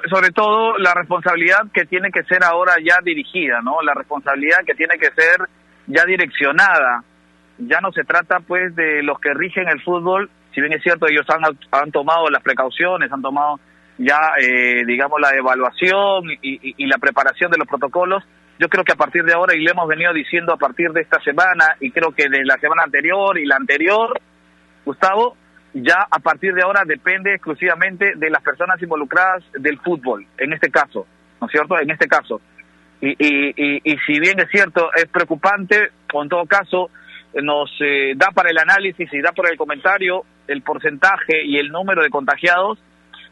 [0.09, 3.81] sobre todo la responsabilidad que tiene que ser ahora ya dirigida, ¿no?
[3.81, 5.47] La responsabilidad que tiene que ser
[5.87, 7.05] ya direccionada.
[7.59, 11.07] Ya no se trata pues de los que rigen el fútbol, si bien es cierto
[11.07, 13.57] ellos han, han tomado las precauciones, han tomado
[13.97, 18.23] ya eh, digamos la evaluación y, y, la preparación de los protocolos,
[18.59, 21.01] yo creo que a partir de ahora, y le hemos venido diciendo a partir de
[21.01, 24.19] esta semana, y creo que de la semana anterior y la anterior,
[24.85, 25.35] Gustavo,
[25.73, 30.69] ya a partir de ahora depende exclusivamente de las personas involucradas del fútbol, en este
[30.69, 31.07] caso,
[31.41, 31.79] ¿no es cierto?
[31.79, 32.41] En este caso.
[33.01, 36.89] Y, y, y, y si bien es cierto, es preocupante, o en todo caso,
[37.41, 41.69] nos eh, da para el análisis y da para el comentario el porcentaje y el
[41.69, 42.77] número de contagiados,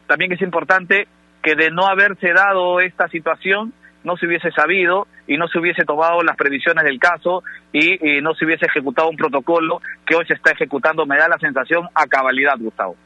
[0.06, 1.06] también es importante
[1.42, 3.72] que de no haberse dado esta situación,
[4.04, 8.34] no se hubiese sabido y no se hubiese tomado las previsiones del caso y, no
[8.34, 12.06] se hubiese ejecutado un protocolo que hoy se está ejecutando, me da la sensación a
[12.06, 12.96] cabalidad, Gustavo.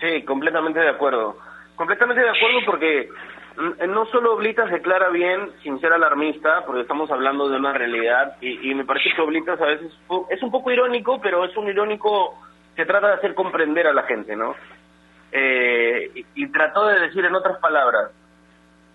[0.00, 1.38] Sí, completamente de acuerdo.
[1.76, 3.08] Completamente de acuerdo porque
[3.88, 8.74] no solo Oblitas declara bien sin ser alarmista, porque estamos hablando de una realidad y,
[8.74, 9.92] me parece que Oblitas a veces
[10.30, 12.34] es un poco irónico, pero es un irónico
[12.74, 14.54] que trata de hacer comprender a la gente, ¿no?
[15.32, 18.10] Eh, y, y trató de decir en otras palabras,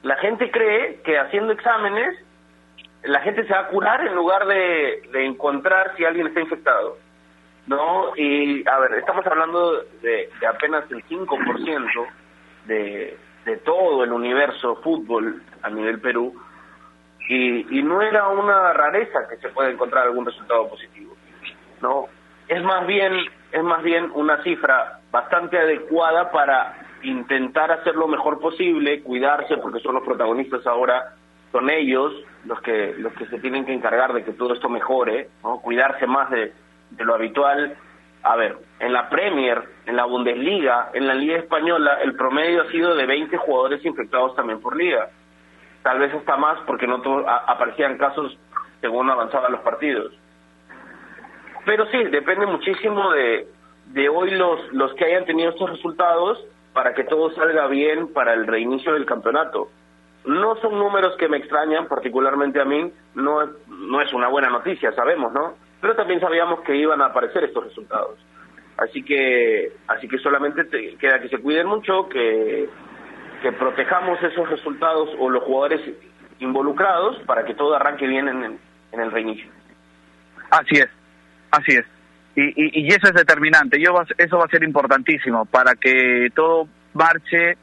[0.03, 2.17] la gente cree que haciendo exámenes
[3.03, 6.97] la gente se va a curar en lugar de, de encontrar si alguien está infectado.
[7.67, 8.15] ¿No?
[8.15, 12.07] Y, a ver, estamos hablando de, apenas el 5%
[12.65, 16.33] de, de todo el universo fútbol a nivel Perú.
[17.29, 21.15] Y, y no era una rareza que se pueda encontrar algún resultado positivo.
[21.81, 22.07] ¿No?
[22.47, 23.13] Es más bien,
[23.51, 29.79] es más bien una cifra bastante adecuada para intentar hacer lo mejor posible, cuidarse, porque
[29.79, 31.13] son los protagonistas ahora,
[31.51, 32.13] son ellos
[32.45, 35.29] los que los que se tienen que encargar de que todo esto mejore,
[35.61, 36.53] cuidarse más de,
[36.91, 37.75] de lo habitual.
[38.21, 42.71] A ver, en la Premier, en la Bundesliga, en la Liga Española, el promedio ha
[42.71, 45.09] sido de 20 jugadores infectados también por liga.
[45.83, 47.01] Tal vez está más porque no
[47.47, 48.37] aparecían casos
[48.81, 50.13] según avanzaban los partidos.
[51.65, 53.47] Pero sí, depende muchísimo de,
[53.89, 58.33] de hoy los, los que hayan tenido estos resultados para que todo salga bien para
[58.33, 59.69] el reinicio del campeonato.
[60.25, 64.49] No son números que me extrañan, particularmente a mí, no es, no es una buena
[64.49, 65.55] noticia, sabemos, ¿no?
[65.81, 68.17] Pero también sabíamos que iban a aparecer estos resultados.
[68.77, 72.69] Así que, así que solamente te queda que se cuiden mucho, que,
[73.41, 75.81] que protejamos esos resultados o los jugadores
[76.39, 78.59] involucrados para que todo arranque bien en
[78.91, 79.49] en el reinicio.
[80.51, 80.89] Así es,
[81.51, 81.85] así es.
[82.39, 86.69] Y, y, y, eso es determinante, yo, eso va a ser importantísimo para que todo
[86.93, 87.57] marche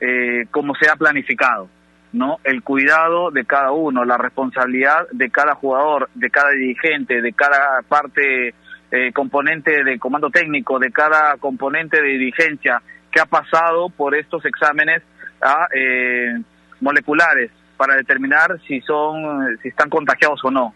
[0.00, 1.68] eh, como se ha planificado,
[2.12, 2.38] ¿no?
[2.42, 7.82] El cuidado de cada uno, la responsabilidad de cada jugador, de cada dirigente, de cada
[7.88, 8.54] parte
[8.90, 14.44] eh, componente de comando técnico, de cada componente de dirigencia que ha pasado por estos
[14.44, 15.02] exámenes
[15.40, 16.34] a, eh,
[16.80, 20.74] moleculares para determinar si son, si están contagiados o no.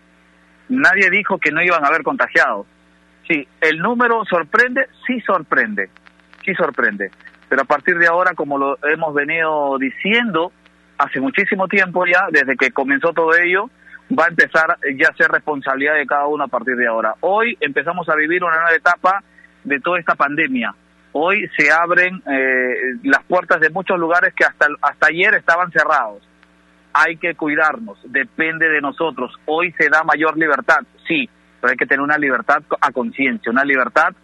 [0.69, 2.67] Nadie dijo que no iban a haber contagiados
[3.31, 5.88] Sí, el número sorprende, sí sorprende,
[6.45, 7.12] sí sorprende.
[7.49, 10.51] Pero a partir de ahora, como lo hemos venido diciendo
[10.99, 13.71] hace muchísimo tiempo ya, desde que comenzó todo ello,
[14.19, 17.14] va a empezar ya a ser responsabilidad de cada uno a partir de ahora.
[17.21, 19.23] Hoy empezamos a vivir una nueva etapa
[19.62, 20.75] de toda esta pandemia.
[21.12, 26.29] Hoy se abren eh, las puertas de muchos lugares que hasta, hasta ayer estaban cerrados.
[26.93, 29.33] Hay que cuidarnos, depende de nosotros.
[29.47, 33.64] Hoy se da mayor libertad, sí, pero hay que tener una libertad a conciencia, una
[33.64, 34.14] libertad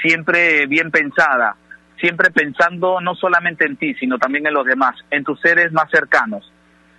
[0.00, 1.56] siempre bien pensada,
[1.98, 5.90] siempre pensando no solamente en ti, sino también en los demás, en tus seres más
[5.90, 6.50] cercanos.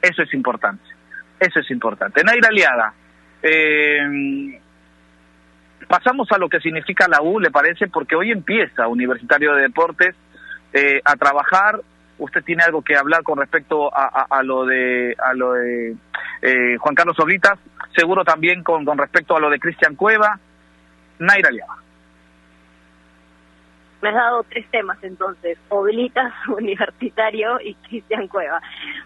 [0.02, 0.84] Eso es importante,
[1.40, 2.24] eso es importante.
[2.24, 2.94] Naira Aliaga,
[3.42, 4.60] eh,
[5.88, 7.88] pasamos a lo que significa la U, ¿le parece?
[7.88, 10.16] Porque hoy empieza Universitario de Deportes
[10.74, 11.80] eh, a trabajar
[12.18, 15.96] usted tiene algo que hablar con respecto a, a, lo de a lo de
[16.42, 17.60] eh, Juan Carlos Oblitas,
[17.96, 20.40] seguro también con, con respecto a lo de Cristian Cueva,
[21.20, 21.78] Naira Liaba.
[24.02, 28.62] Me has dado tres temas entonces, Oblitas, Universitario y Cristian Cueva.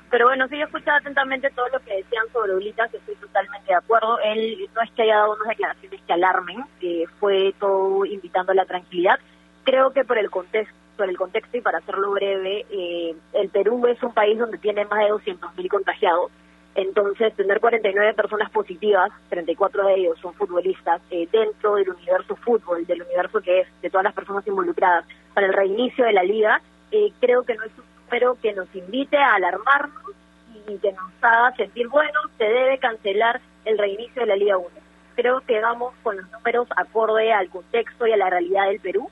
[0.10, 3.76] Pero bueno, sí, he escuchado atentamente todo lo que decían sobre Oblitas, estoy totalmente de
[3.76, 4.17] acuerdo.
[4.21, 8.56] Él no es que haya dado unas declaraciones que alarmen, que fue todo invitando a
[8.56, 9.19] la tranquilidad.
[9.63, 13.86] Creo que por el contexto por el contexto y para hacerlo breve, eh, el Perú
[13.86, 16.32] es un país donde tiene más de 200.000 contagiados.
[16.78, 22.86] Entonces, tener 49 personas positivas, 34 de ellos son futbolistas, eh, dentro del universo fútbol,
[22.86, 26.62] del universo que es de todas las personas involucradas para el reinicio de la liga,
[26.92, 30.12] eh, creo que no es un número que nos invite a alarmarnos
[30.68, 34.68] y que nos haga sentir, bueno, se debe cancelar el reinicio de la Liga 1.
[35.16, 39.10] Creo que vamos con los números acorde al contexto y a la realidad del Perú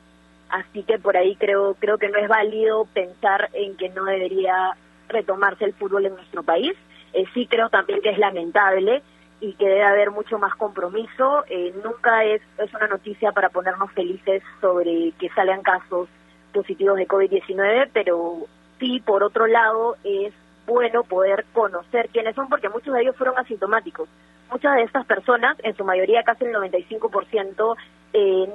[0.49, 4.78] así que por ahí creo creo que no es válido pensar en que no debería
[5.10, 6.73] retomarse el fútbol en nuestro país.
[7.15, 9.01] Eh, sí creo también que es lamentable
[9.39, 11.45] y que debe haber mucho más compromiso.
[11.49, 16.10] Eh, nunca es, es una noticia para ponernos felices sobre que salgan casos
[16.54, 18.47] positivos de COVID-19, pero
[18.80, 20.34] sí, por otro lado, es
[20.65, 24.10] bueno poder conocer quiénes son, porque muchos de ellos fueron asintomáticos.
[24.51, 27.78] Muchas de estas personas, en su mayoría casi el 95%,
[28.13, 28.49] eh,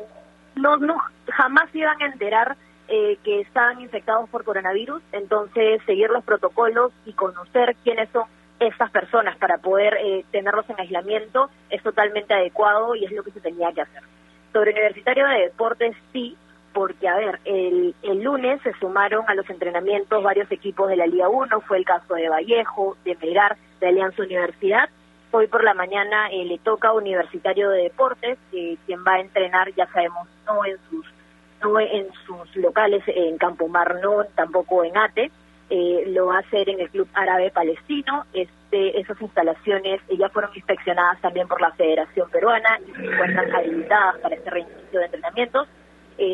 [0.56, 2.56] no, no jamás iban a enterar
[2.88, 8.24] eh, que estaban infectados por coronavirus, entonces seguir los protocolos y conocer quiénes son
[8.60, 13.32] estas personas para poder eh, tenerlos en aislamiento es totalmente adecuado y es lo que
[13.32, 14.02] se tenía que hacer.
[14.52, 16.36] Sobre Universitario de Deportes, sí,
[16.72, 21.06] porque, a ver, el, el lunes se sumaron a los entrenamientos varios equipos de la
[21.06, 24.88] Liga 1, fue el caso de Vallejo, de Melgar, de Alianza Universidad,
[25.32, 29.72] Hoy por la mañana eh, le toca a Universitario de Deportes, quien va a entrenar,
[29.76, 31.06] ya sabemos, no en sus
[31.62, 35.30] no en sus locales en Campo Mar, no tampoco en ATE,
[35.70, 38.26] eh, lo va a hacer en el Club Árabe Palestino.
[38.32, 44.18] Este, esas instalaciones ya fueron inspeccionadas también por la Federación Peruana y se encuentran habilitadas
[44.18, 45.68] para este reinicio de entrenamientos.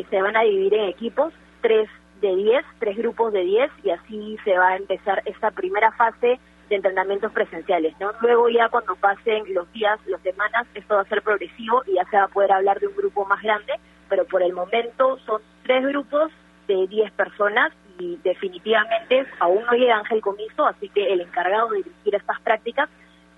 [0.09, 1.87] se van a dividir en equipos, tres
[2.21, 6.39] de diez, tres grupos de diez, y así se va a empezar esta primera fase
[6.69, 7.93] de entrenamientos presenciales.
[8.21, 12.05] Luego ya cuando pasen los días, las semanas, esto va a ser progresivo y ya
[12.09, 13.73] se va a poder hablar de un grupo más grande,
[14.09, 16.31] pero por el momento son tres grupos
[16.67, 21.77] de 10 personas y definitivamente aún no llega Ángel Comiso, así que el encargado de
[21.77, 22.89] dirigir estas prácticas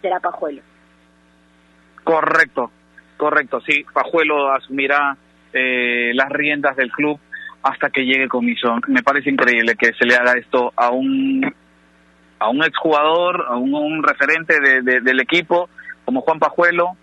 [0.01, 0.61] será Pajuelo.
[2.03, 2.71] Correcto,
[3.17, 5.15] correcto, sí, Pajuelo asumirá
[5.53, 7.19] eh, las riendas del club
[7.63, 8.77] hasta que llegue Comiso.
[8.87, 11.53] Me parece increíble que se le haga esto a un
[12.41, 15.69] a un exjugador, a un, referente de, del equipo
[16.05, 16.95] como Juan Pajuelo,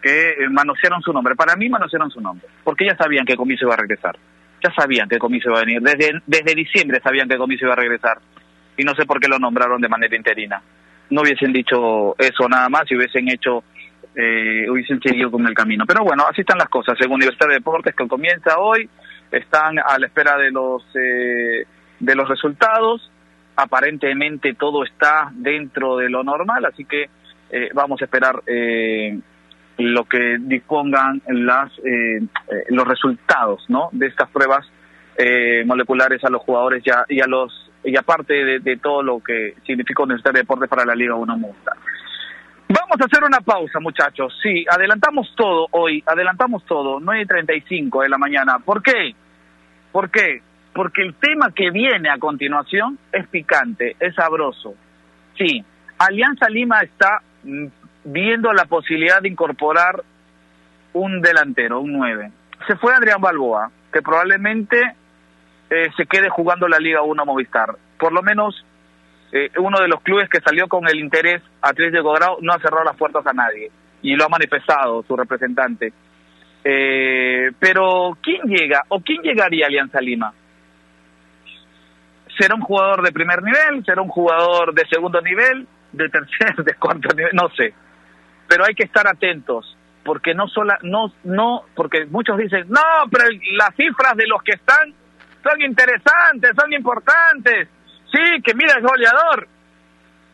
[0.00, 1.34] que eh, manosearon su nombre.
[1.34, 4.16] Para mí manosearon su nombre, porque ya sabían que Comiso iba a regresar.
[4.64, 5.82] Ya sabían que Comiso iba a venir.
[5.82, 8.18] Desde, desde diciembre sabían que Comiso iba a regresar.
[8.76, 10.62] Y no sé por qué lo nombraron de manera interina.
[11.10, 13.62] No hubiesen dicho eso nada más y hubiesen hecho,
[14.16, 15.84] eh, hubiesen seguido con el camino.
[15.86, 16.96] Pero bueno, así están las cosas.
[16.98, 18.88] Según Universidad de Deportes, que comienza hoy,
[19.30, 21.66] están a la espera de los, eh,
[22.00, 23.10] de los resultados
[23.56, 27.08] aparentemente todo está dentro de lo normal, así que
[27.50, 29.18] eh, vamos a esperar eh,
[29.78, 32.20] lo que dispongan las eh,
[32.68, 33.88] los resultados ¿no?
[33.92, 34.66] de estas pruebas
[35.64, 40.02] moleculares a los jugadores ya, y a los y aparte de, todo lo que significa
[40.02, 41.76] Universidad de Deportes para la Liga 1 Mundial.
[42.66, 44.36] Vamos a hacer una pausa, muchachos.
[44.42, 48.58] Sí, adelantamos todo hoy, adelantamos todo, 9.35 de la mañana.
[48.58, 49.14] ¿Por qué?
[49.92, 50.42] ¿Por qué?
[50.74, 54.74] porque el tema que viene a continuación es picante, es sabroso.
[55.38, 55.64] Sí,
[55.98, 57.66] Alianza Lima está mm,
[58.04, 60.02] viendo la posibilidad de incorporar
[60.92, 62.30] un delantero, un 9.
[62.66, 64.80] Se fue Adrián Balboa, que probablemente
[65.70, 67.76] eh, se quede jugando la Liga 1 Movistar.
[67.98, 68.64] Por lo menos
[69.32, 72.58] eh, uno de los clubes que salió con el interés a de Grado no ha
[72.60, 73.70] cerrado las puertas a nadie
[74.02, 75.92] y lo ha manifestado su representante.
[76.62, 80.32] Eh, pero ¿quién llega o quién llegaría a Alianza Lima?
[82.38, 86.74] será un jugador de primer nivel, será un jugador de segundo nivel, de tercer, de
[86.74, 87.72] cuarto nivel, no sé.
[88.48, 93.24] Pero hay que estar atentos, porque no sola, no, no, porque muchos dicen, no, pero
[93.56, 94.92] las cifras de los que están
[95.42, 97.68] son interesantes, son importantes.
[98.10, 99.48] Sí, que mira el goleador.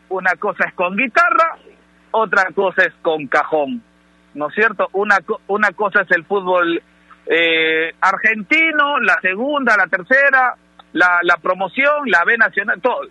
[0.09, 1.57] Una cosa es con guitarra,
[2.11, 3.81] otra cosa es con cajón,
[4.33, 4.89] ¿no es cierto?
[4.91, 6.81] Una, una cosa es el fútbol
[7.25, 10.55] eh, argentino, la segunda, la tercera,
[10.93, 13.01] la, la promoción, la B Nacional, todo.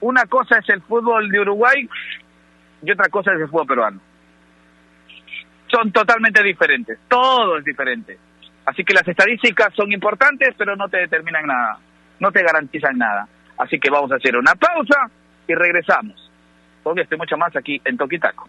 [0.00, 1.88] Una cosa es el fútbol de Uruguay
[2.82, 4.00] y otra cosa es el fútbol peruano.
[5.68, 8.18] Son totalmente diferentes, todo es diferente.
[8.64, 11.78] Así que las estadísticas son importantes, pero no te determinan nada,
[12.20, 13.28] no te garantizan nada.
[13.58, 15.10] Así que vamos a hacer una pausa
[15.46, 16.30] y regresamos.
[16.82, 18.48] Porque estoy mucho más aquí en Toquitaco.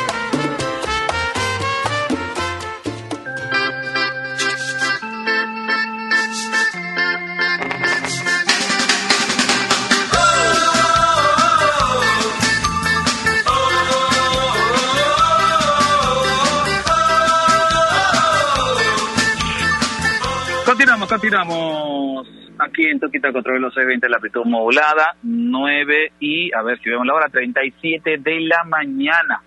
[21.11, 22.25] Continuamos,
[22.57, 27.05] aquí en Toquita contra los 20 la amplitud modulada, 9 y, a ver si vemos
[27.05, 29.41] la hora, 37 de la mañana.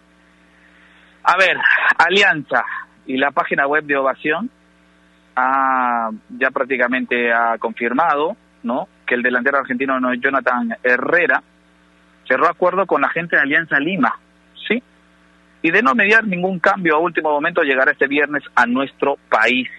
[1.23, 1.57] A ver,
[1.97, 2.63] Alianza
[3.07, 4.51] y la página web de Ovación
[5.37, 8.87] ha, ya prácticamente ha confirmado ¿no?
[9.07, 11.43] que el delantero argentino no Jonathan Herrera
[12.29, 14.21] cerró acuerdo con la gente de Alianza Lima,
[14.69, 14.83] ¿sí?
[15.63, 19.71] Y de no mediar ningún cambio a último momento llegará este viernes a nuestro país.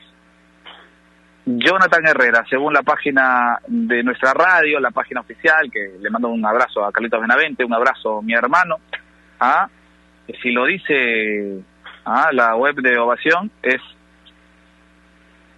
[1.45, 6.43] Jonathan Herrera, según la página de nuestra radio, la página oficial, que le mando un
[6.43, 8.77] abrazo a Carlitos Benavente, un abrazo a mi hermano,
[9.39, 9.69] ¿ah?
[10.41, 11.63] si lo dice
[12.03, 12.29] ¿ah?
[12.31, 13.79] la web de Ovación, es,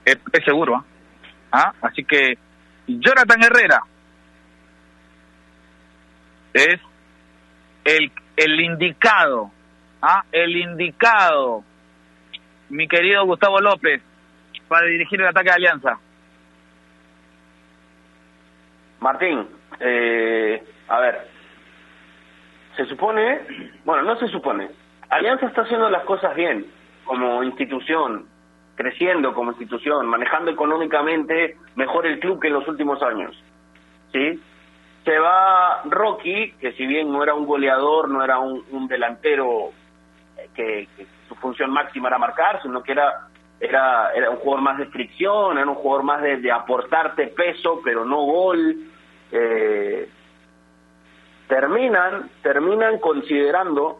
[0.04, 0.76] es, seguro.
[0.76, 0.84] ¿ah?
[1.52, 1.74] ¿Ah?
[1.82, 2.38] Así que
[2.88, 3.82] Jonathan Herrera
[6.54, 6.82] es
[7.86, 9.52] el, el indicado,
[10.02, 10.26] ¿ah?
[10.34, 11.64] el indicado,
[12.68, 14.02] mi querido Gustavo López,
[14.68, 16.00] para dirigir el ataque de Alianza?
[19.00, 19.48] Martín,
[19.80, 21.28] eh, a ver,
[22.76, 23.42] se supone,
[23.86, 24.70] bueno, no se supone,
[25.10, 26.66] Alianza está haciendo las cosas bien
[27.06, 28.28] como institución,
[28.76, 33.42] creciendo como institución, manejando económicamente mejor el club que en los últimos años,
[34.12, 34.40] ¿sí?
[35.06, 39.72] Se va Rocky, que si bien no era un goleador, no era un, un delantero
[40.54, 43.27] que, que su función máxima era marcar, sino que era
[43.60, 48.06] era, era un jugador más de fricción, era un jugador más de, aportarte peso, pero
[48.06, 48.76] no gol.
[49.32, 50.10] Eh,
[51.48, 54.00] terminan, terminan considerando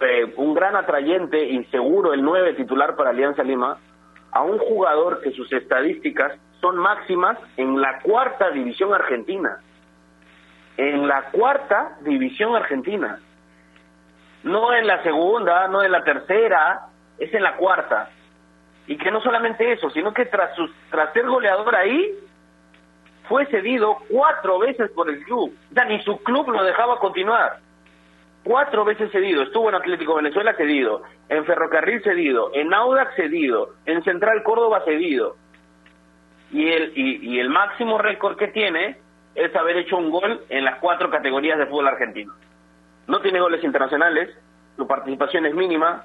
[0.00, 3.78] eh, un gran atrayente y seguro el 9 titular para Alianza Lima
[4.30, 9.58] a un jugador que sus estadísticas son máximas en la cuarta división argentina.
[10.76, 13.20] En la cuarta división argentina.
[14.44, 16.86] No en la segunda, no en la tercera,
[17.18, 18.10] es en la cuarta.
[18.86, 20.50] Y que no solamente eso, sino que tras,
[20.90, 22.18] tras ser goleador ahí,
[23.28, 25.56] fue cedido cuatro veces por el club.
[25.72, 27.58] Sea, ni su club lo dejaba continuar.
[28.44, 29.42] Cuatro veces cedido.
[29.42, 35.36] Estuvo en Atlético Venezuela cedido, en Ferrocarril cedido, en Audax cedido, en Central Córdoba cedido.
[36.50, 38.98] Y el, y el máximo récord que tiene
[39.34, 42.34] es haber hecho un gol en las cuatro categorías de fútbol argentino.
[43.06, 44.30] No tiene goles internacionales,
[44.76, 46.04] su participación es mínima,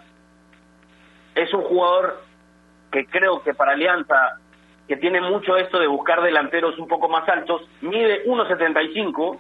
[1.38, 2.22] es un jugador
[2.92, 4.40] que creo que para Alianza,
[4.88, 9.40] que tiene mucho esto de buscar delanteros un poco más altos, mide 1.75,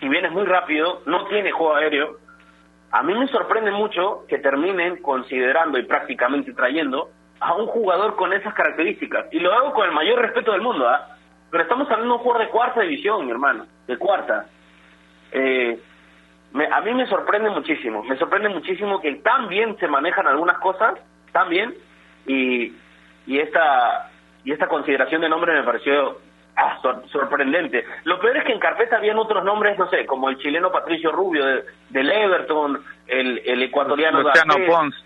[0.00, 2.18] si bien es muy rápido, no tiene juego aéreo.
[2.90, 8.32] A mí me sorprende mucho que terminen considerando y prácticamente trayendo a un jugador con
[8.32, 9.26] esas características.
[9.32, 11.16] Y lo hago con el mayor respeto del mundo, ¿ah?
[11.50, 14.46] Pero estamos hablando de un jugador de cuarta división, mi hermano, de cuarta.
[15.32, 15.78] Eh,
[16.52, 20.58] me, a mí me sorprende muchísimo, me sorprende muchísimo que tan bien se manejan algunas
[20.58, 20.94] cosas,
[21.32, 21.74] tan bien,
[22.26, 22.72] y,
[23.26, 24.10] y esta
[24.44, 26.18] y esta consideración de nombre me pareció
[26.56, 27.84] ah, sor- sorprendente.
[28.04, 31.12] Lo peor es que en carpeta habían otros nombres, no sé, como el chileno Patricio
[31.12, 35.04] Rubio de, del Everton, el, el ecuatoriano Luciano Garcés, Pons.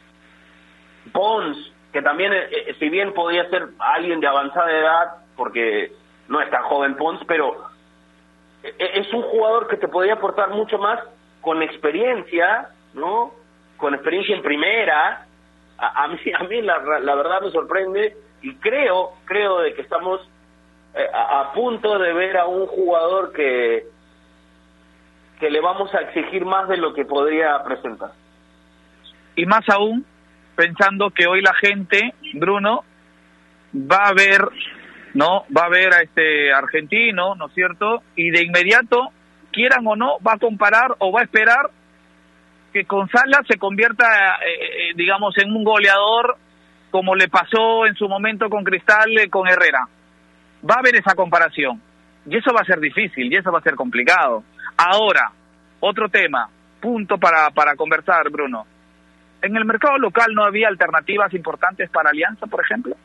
[1.12, 5.92] Pons, que también, eh, eh, si bien podía ser alguien de avanzada edad, porque
[6.28, 7.68] no es tan joven Pons, pero
[8.62, 11.00] eh, es un jugador que te podría aportar mucho más
[11.40, 13.32] con experiencia, ¿no?
[13.76, 15.26] Con experiencia en primera,
[15.78, 20.20] a, mí, a mí la, la verdad me sorprende y creo, creo de que estamos
[20.94, 23.84] eh, a, punto de ver a un jugador que,
[25.40, 28.12] que le vamos a exigir más de lo que podría presentar.
[29.34, 30.04] Y más aún,
[30.54, 32.84] pensando que hoy la gente, Bruno,
[33.74, 34.42] va a ver,
[35.14, 35.44] ¿no?
[35.56, 38.02] Va a ver a este argentino, ¿no es cierto?
[38.14, 39.08] Y de inmediato,
[39.50, 41.70] quieran o no, va a comparar o va a esperar
[42.74, 46.36] que con se convierta, eh, eh, digamos, en un goleador
[46.90, 49.88] como le pasó en su momento con Cristal, con Herrera
[50.68, 51.80] va a haber esa comparación.
[52.26, 54.42] Y eso va a ser difícil y eso va a ser complicado.
[54.76, 55.30] Ahora,
[55.80, 56.48] otro tema,
[56.80, 58.66] punto para, para conversar, Bruno.
[59.42, 62.96] ¿En el mercado local no había alternativas importantes para Alianza, por ejemplo?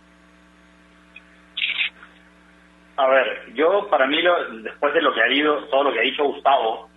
[2.95, 4.17] A ver, yo para mí,
[4.63, 6.88] después de lo que ha ido, todo lo que ha dicho Gustavo,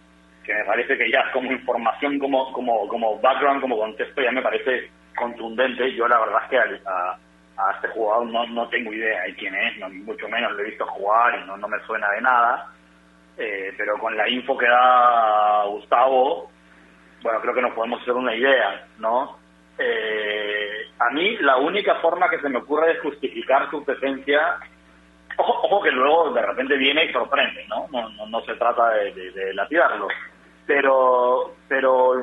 [0.44, 4.42] que me parece que ya como información, como, como, como background, como contexto, ya me
[4.42, 5.94] parece contundente.
[5.94, 7.18] Yo la verdad es que a,
[7.56, 10.70] a este jugador no, no tengo idea de quién es, no, mucho menos lo he
[10.70, 12.72] visto jugar y no, no me suena de nada.
[13.38, 16.50] Eh, pero con la info que da Gustavo,
[17.22, 19.38] bueno, creo que nos podemos hacer una idea, ¿no?
[19.78, 24.58] Eh, a mí la única forma que se me ocurre de justificar su presencia,
[25.36, 27.88] ojo, ojo que luego de repente viene y sorprende, ¿no?
[27.90, 29.54] No, no, no se trata de, de,
[30.66, 32.22] pero, pero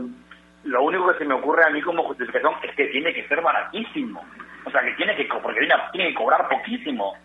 [0.63, 3.41] lo único que se me ocurre a mí como justificación es que tiene que ser
[3.41, 4.23] baratísimo.
[4.65, 7.15] O sea, que tiene que, porque tiene que cobrar poquísimo.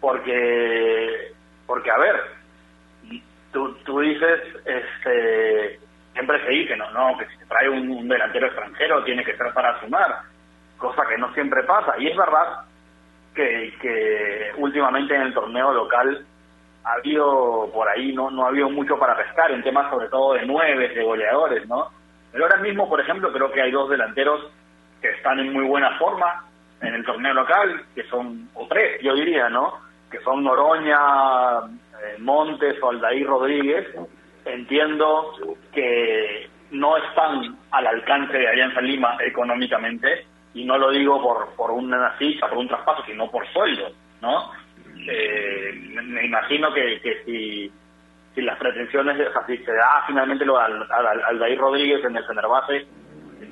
[0.00, 1.32] Porque,
[1.66, 2.16] porque a ver,
[3.52, 5.78] tú, tú dices, este,
[6.12, 9.52] siempre se dice, no, no, que si se trae un, delantero extranjero tiene que ser
[9.52, 10.22] para sumar,
[10.78, 11.94] cosa que no siempre pasa.
[11.98, 12.64] Y es verdad
[13.34, 16.26] que, que últimamente en el torneo local
[16.84, 20.34] ha habido por ahí, no, no ha habido mucho para pescar en temas sobre todo
[20.34, 21.90] de nueve, de goleadores, ¿no?
[22.32, 24.50] Pero ahora mismo, por ejemplo, creo que hay dos delanteros
[25.00, 26.44] que están en muy buena forma
[26.80, 29.80] en el torneo local, que son, o tres, yo diría, ¿no?
[30.10, 33.86] Que son Noroña, eh, Montes o Aldair Rodríguez.
[34.44, 35.34] Entiendo
[35.72, 41.70] que no están al alcance de Alianza Lima económicamente, y no lo digo por, por
[41.70, 44.50] una ficha, por un traspaso, sino por sueldo, ¿no?
[45.08, 45.72] Eh,
[46.04, 47.72] me imagino que, que si,
[48.40, 52.24] las pretensiones, o sea, si se da finalmente lo al, al, Aldair Rodríguez en el
[52.24, 52.86] Fenerbahce,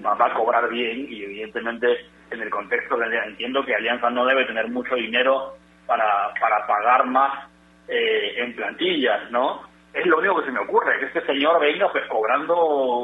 [0.05, 4.47] va a cobrar bien y evidentemente en el contexto de entiendo que Alianza no debe
[4.47, 7.51] tener mucho dinero para, para pagar más
[7.89, 9.63] eh, en plantillas, ¿no?
[9.93, 12.57] Es lo único que se me ocurre, que este señor venga pues cobrando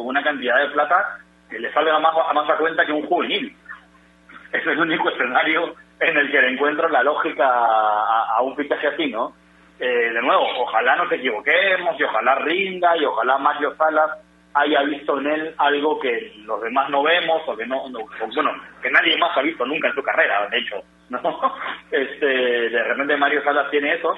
[0.03, 1.19] una cantidad de plata
[1.51, 3.55] que le salga más a más a cuenta que un juvenil.
[4.53, 9.07] Es el único escenario en el que le encuentro la lógica a, un fichaje así,
[9.07, 9.35] ¿no?
[9.79, 14.11] Eh, de nuevo, ojalá nos equivoquemos y ojalá rinda y ojalá Mario Salas
[14.55, 18.91] haya visto en él algo que los demás no vemos o que no, bueno, que
[18.91, 20.77] nadie más ha visto nunca en su carrera, de hecho,
[21.11, 21.21] ¿no?
[21.91, 24.15] Este, de repente Mario Salas tiene eso,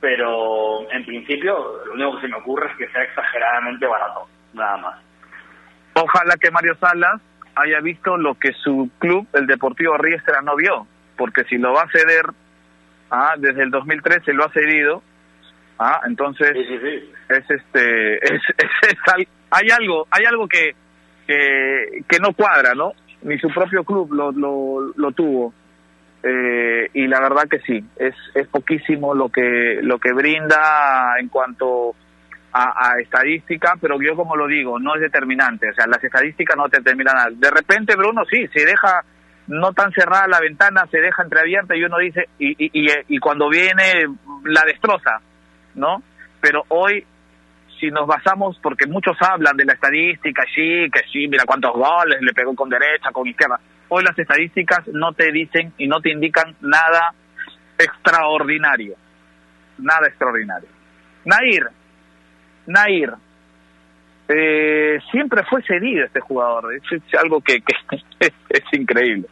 [0.00, 4.76] pero en principio lo único que se me ocurre es que sea exageradamente barato, nada
[4.76, 5.00] más.
[5.94, 7.20] Ojalá que Mario Salas
[7.56, 10.86] haya visto lo que su club, el Deportivo Riestra, no vio,
[11.16, 12.24] porque si lo va a ceder
[13.10, 15.02] ah, desde el 2013 lo ha cedido,
[15.78, 16.50] ah, entonces
[17.28, 18.70] es este es, es,
[19.18, 20.74] es, hay algo, hay algo que,
[21.26, 22.92] que, no cuadra, ¿no?
[23.22, 25.52] Ni su propio club lo, lo, lo tuvo.
[26.22, 31.28] Eh, y la verdad que sí, es, es poquísimo lo que, lo que brinda en
[31.28, 31.94] cuanto
[32.52, 36.56] a, a, estadística, pero yo como lo digo, no es determinante, o sea, las estadísticas
[36.56, 37.30] no determinan nada.
[37.32, 39.02] De repente Bruno sí, se deja
[39.50, 43.18] no tan cerrada la ventana, se deja entreabierta y uno dice, y, y, y, y
[43.18, 44.06] cuando viene
[44.44, 45.20] la destroza,
[45.74, 46.02] ¿no?
[46.40, 47.04] Pero hoy
[47.80, 52.20] si nos basamos, porque muchos hablan de la estadística, sí, que sí, mira cuántos goles
[52.20, 53.58] le pegó con derecha, con izquierda.
[53.88, 57.14] Hoy las estadísticas no te dicen y no te indican nada
[57.78, 58.94] extraordinario.
[59.78, 60.68] Nada extraordinario.
[61.24, 61.68] Nair,
[62.66, 63.14] Nair,
[64.28, 66.74] eh, siempre fue cedido este jugador.
[66.74, 66.82] Es,
[67.18, 67.74] algo que, que
[68.50, 69.26] es increíble.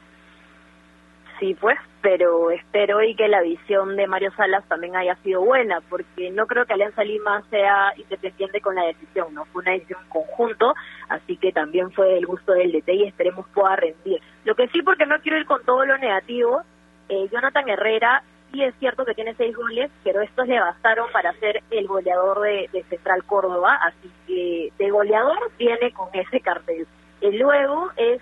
[1.39, 5.81] Sí, pues pero espero y que la visión de Mario Salas también haya sido buena,
[5.89, 10.01] porque no creo que Alianza Lima sea independiente con la decisión, no fue una decisión
[10.09, 10.75] conjunto,
[11.09, 14.21] así que también fue el gusto del DT y esperemos pueda rendir.
[14.45, 16.63] Lo que sí, porque no quiero ir con todo lo negativo,
[17.09, 18.23] eh, Jonathan Herrera
[18.53, 22.41] sí es cierto que tiene seis goles, pero estos le bastaron para ser el goleador
[22.41, 26.87] de, Central Córdoba, así que de goleador viene con ese cartel.
[27.21, 28.21] Y luego es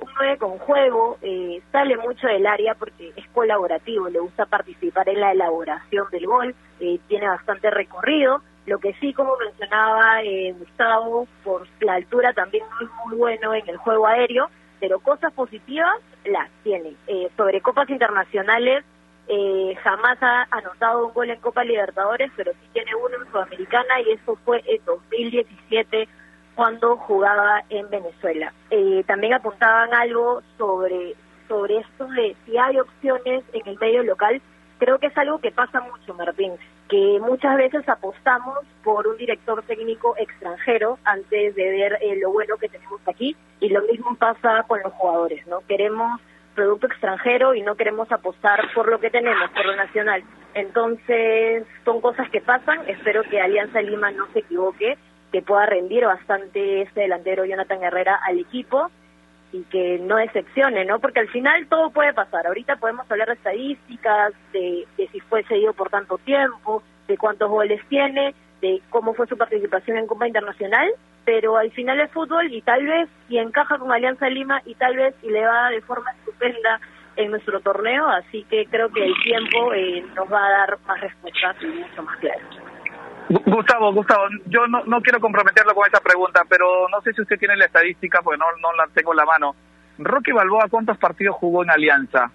[0.00, 5.08] un 9 con juego, eh, sale mucho del área porque es colaborativo, le gusta participar
[5.08, 10.54] en la elaboración del gol, eh, tiene bastante recorrido, lo que sí, como mencionaba eh,
[10.58, 15.96] Gustavo, por la altura también es muy bueno en el juego aéreo, pero cosas positivas
[16.26, 16.94] las tiene.
[17.06, 18.84] Eh, sobre copas internacionales,
[19.26, 24.00] eh, jamás ha anotado un gol en Copa Libertadores, pero sí tiene uno en Sudamericana
[24.02, 26.06] y eso fue en 2017
[26.58, 28.52] cuando jugaba en Venezuela.
[28.72, 31.14] Eh, también apuntaban algo sobre,
[31.46, 34.42] sobre esto de si hay opciones en el medio local.
[34.78, 36.54] Creo que es algo que pasa mucho, Martín,
[36.88, 42.56] que muchas veces apostamos por un director técnico extranjero antes de ver eh, lo bueno
[42.56, 45.60] que tenemos aquí y lo mismo pasa con los jugadores, ¿no?
[45.68, 46.20] Queremos
[46.56, 50.24] producto extranjero y no queremos apostar por lo que tenemos, por lo nacional.
[50.54, 52.80] Entonces, son cosas que pasan.
[52.88, 54.98] Espero que Alianza Lima no se equivoque,
[55.32, 58.90] que pueda rendir bastante este delantero Jonathan Herrera al equipo
[59.52, 60.98] y que no decepcione, ¿no?
[60.98, 62.46] Porque al final todo puede pasar.
[62.46, 67.80] Ahorita podemos hablar de estadísticas, de, si fue seguido por tanto tiempo, de cuántos goles
[67.88, 70.90] tiene, de cómo fue su participación en Copa Internacional,
[71.24, 74.96] pero al final es fútbol y tal vez y encaja con Alianza Lima y tal
[74.96, 76.80] vez y le va de forma estupenda
[77.16, 81.00] en nuestro torneo, así que creo que el tiempo eh, nos va a dar más
[81.00, 82.77] respuestas y mucho más claras.
[83.28, 87.38] Gustavo, Gustavo, yo no, no quiero comprometerlo con esta pregunta, pero no sé si usted
[87.38, 89.54] tiene la estadística, porque no, no la tengo en la mano.
[89.98, 92.30] Rocky Balboa, ¿cuántos partidos jugó en Alianza?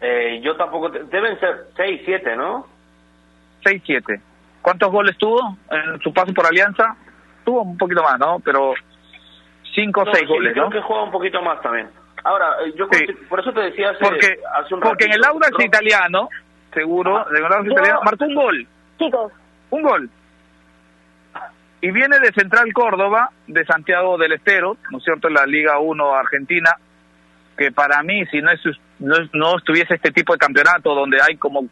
[0.00, 2.66] Eh, yo tampoco, deben ser 6, 7, ¿no?
[3.64, 4.20] 6, 7.
[4.62, 6.96] ¿Cuántos goles tuvo en su paso por Alianza?
[7.44, 8.40] Tuvo un poquito más, ¿no?
[8.40, 8.74] Pero
[9.74, 10.70] 5 o 6 sí, goles, creo ¿no?
[10.70, 11.90] que juega un poquito más también.
[12.22, 13.04] Ahora, eh, yo Sí.
[13.28, 16.28] por eso te decía hace, Porque, hace un porque en el Audax italiano,
[16.72, 18.66] seguro, en el Audax Yo- italiano, marcó un gol.
[18.98, 19.32] Chicos,
[19.70, 20.10] Un gol.
[21.80, 25.78] Y viene de Central Córdoba, de Santiago del Estero, ¿no es cierto?, en la Liga
[25.78, 26.70] 1 Argentina,
[27.58, 28.60] que para mí, si no, es,
[29.00, 31.66] no, es- no estuviese este tipo de campeonato donde hay como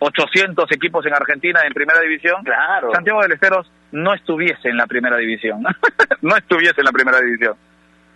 [0.00, 2.90] 800 equipos en Argentina en primera división, Claro.
[2.92, 5.62] Santiago del Estero no estuviese en la primera división.
[6.22, 7.54] no estuviese en la primera división.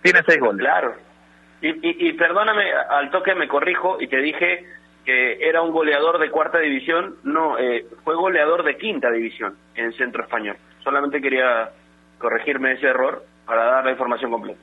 [0.01, 0.59] Tiene seis goles.
[0.65, 0.95] Claro.
[1.61, 4.65] Y, y, y perdóname, al toque me corrijo y te dije
[5.11, 7.15] que era un goleador de cuarta división.
[7.23, 10.55] No, eh, fue goleador de quinta división en Centro Español.
[10.83, 11.69] Solamente quería
[12.17, 14.61] corregirme ese error para dar la información completa.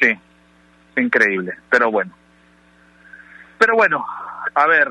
[0.00, 0.12] Sí,
[0.96, 2.12] increíble, pero bueno.
[3.58, 4.06] Pero bueno,
[4.54, 4.88] a ver,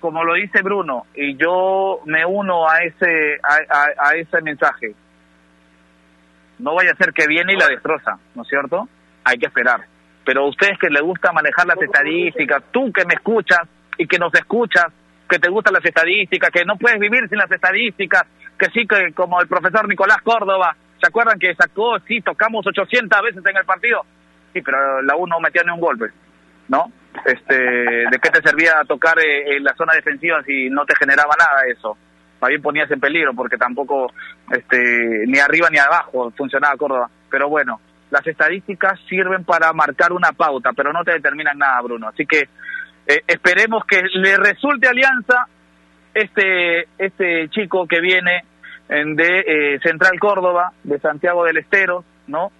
[0.00, 4.92] como lo dice Bruno, y yo me uno a ese, a, a- a ese mensaje,
[6.58, 8.88] no vaya a ser que viene y la destroza, ¿no es cierto?
[9.22, 9.84] Hay que esperar.
[10.24, 13.60] Pero a ustedes que les gusta manejar las estadísticas, tú que me escuchas
[13.98, 14.86] y que nos escuchas,
[15.28, 18.24] que te gustan las estadísticas, que no puedes vivir sin las estadísticas,
[18.58, 23.22] que sí, que como el profesor Nicolás Córdoba, ¿se acuerdan que sacó, sí, tocamos 800
[23.22, 24.02] veces en el partido?
[24.52, 26.06] Sí, pero la U no metía ni un golpe,
[26.68, 26.90] ¿no?
[27.24, 31.34] Este, ¿De qué te servía tocar eh, en la zona defensiva si no te generaba
[31.38, 31.96] nada eso?
[32.48, 34.12] Bien ponías en peligro porque tampoco
[34.50, 37.08] este, ni arriba ni abajo funcionaba Córdoba.
[37.30, 37.80] Pero bueno,
[38.14, 42.08] las estadísticas sirven para marcar una pauta, pero no te determinan nada, Bruno.
[42.08, 42.48] Así que
[43.06, 45.48] eh, esperemos que le resulte alianza
[46.14, 48.44] este este chico que viene
[48.88, 52.52] en de eh, Central Córdoba, de Santiago del Estero, ¿no?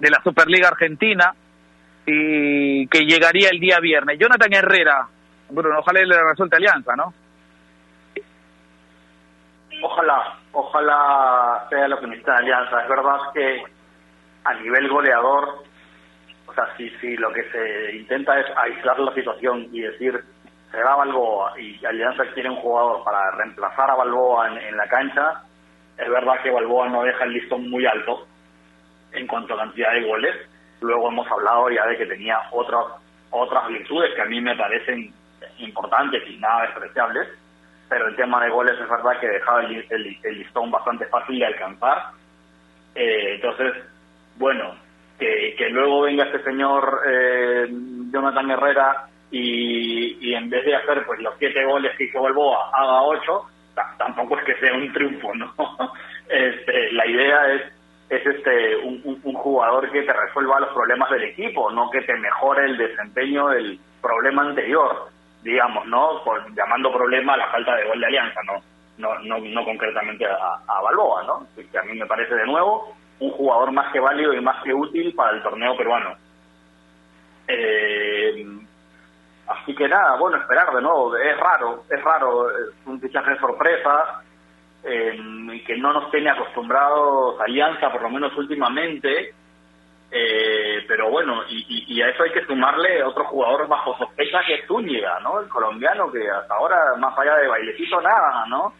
[0.00, 1.34] De la Superliga Argentina
[2.06, 4.18] y que llegaría el día viernes.
[4.18, 5.06] Jonathan Herrera,
[5.50, 7.12] Bruno, ojalá le resulte alianza, ¿no?
[9.82, 12.82] Ojalá, ojalá sea lo que necesita Alianza.
[12.82, 13.77] Es verdad que
[14.48, 15.62] a nivel goleador,
[16.46, 20.20] o sea, si, si lo que se intenta es aislar la situación y decir,
[20.70, 24.86] se da Balboa y Alianza quiere un jugador para reemplazar a Balboa en, en la
[24.88, 25.42] cancha,
[25.96, 28.26] es verdad que Balboa no deja el listón muy alto
[29.12, 30.34] en cuanto a cantidad de goles.
[30.80, 32.84] Luego hemos hablado ya de que tenía otras
[33.30, 35.12] otras virtudes que a mí me parecen
[35.58, 37.28] importantes y nada despreciables
[37.88, 41.38] pero el tema de goles es verdad que dejaba el, el- el listón bastante fácil
[41.38, 42.10] de alcanzar.
[42.94, 43.72] Eh, entonces,
[44.38, 44.74] bueno,
[45.18, 47.66] que, luego venga este señor eh,
[48.12, 52.70] Jonathan Herrera y, y en vez de hacer pues los siete goles que hizo Balboa,
[52.72, 53.42] haga ocho,
[53.74, 55.52] ta- tampoco es que sea un triunfo, ¿no?
[56.28, 57.62] este, la idea es
[58.10, 62.64] es este un jugador que te resuelva los problemas del equipo, no que te mejore
[62.64, 65.10] el desempeño del problema anterior
[65.42, 66.22] digamos, ¿no?
[66.24, 68.60] Por, llamando problema a la falta de gol de Alianza, ¿no?
[68.98, 70.36] No, no, no concretamente a,
[70.66, 71.46] a Balboa, ¿no?
[71.54, 74.72] Que a mí me parece de nuevo un jugador más que válido y más que
[74.74, 76.16] útil para el torneo peruano.
[77.46, 78.44] Eh,
[79.46, 81.16] así que nada, bueno, esperar de nuevo.
[81.16, 84.22] Es raro, es raro, es un fichaje de sorpresa
[84.84, 89.34] eh, que no nos tiene acostumbrados Alianza, por lo menos últimamente.
[90.10, 94.40] Eh, pero bueno, y, y- y a eso hay que sumarle otro jugador bajo sospecha
[94.46, 95.40] que es Zúñiga, ¿no?
[95.40, 98.72] El colombiano que hasta ahora, más allá de bailecito, nada, ¿no?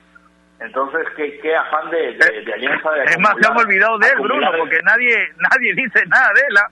[0.61, 4.09] Entonces, ¿qué, qué afán de, de, de alianza de Es más, se han olvidado de
[4.09, 6.57] él, Bruno, porque nadie nadie dice nada de él.
[6.59, 6.71] ¿ah?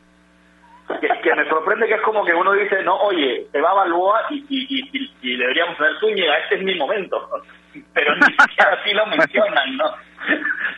[1.01, 4.23] que, que me sorprende que es como que uno dice, no, oye, te va Balboa
[4.31, 7.29] y, y, y, y- deberíamos tener Zúñiga, este es mi momento.
[7.95, 9.85] Pero ni siquiera así lo mencionan, ¿no?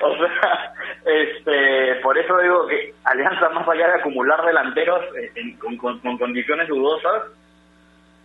[0.01, 0.73] O sea,
[1.07, 5.99] este, por eso digo que Alianza, más allá de acumular delanteros eh, en- con, con-
[6.01, 7.25] con condiciones dudosas,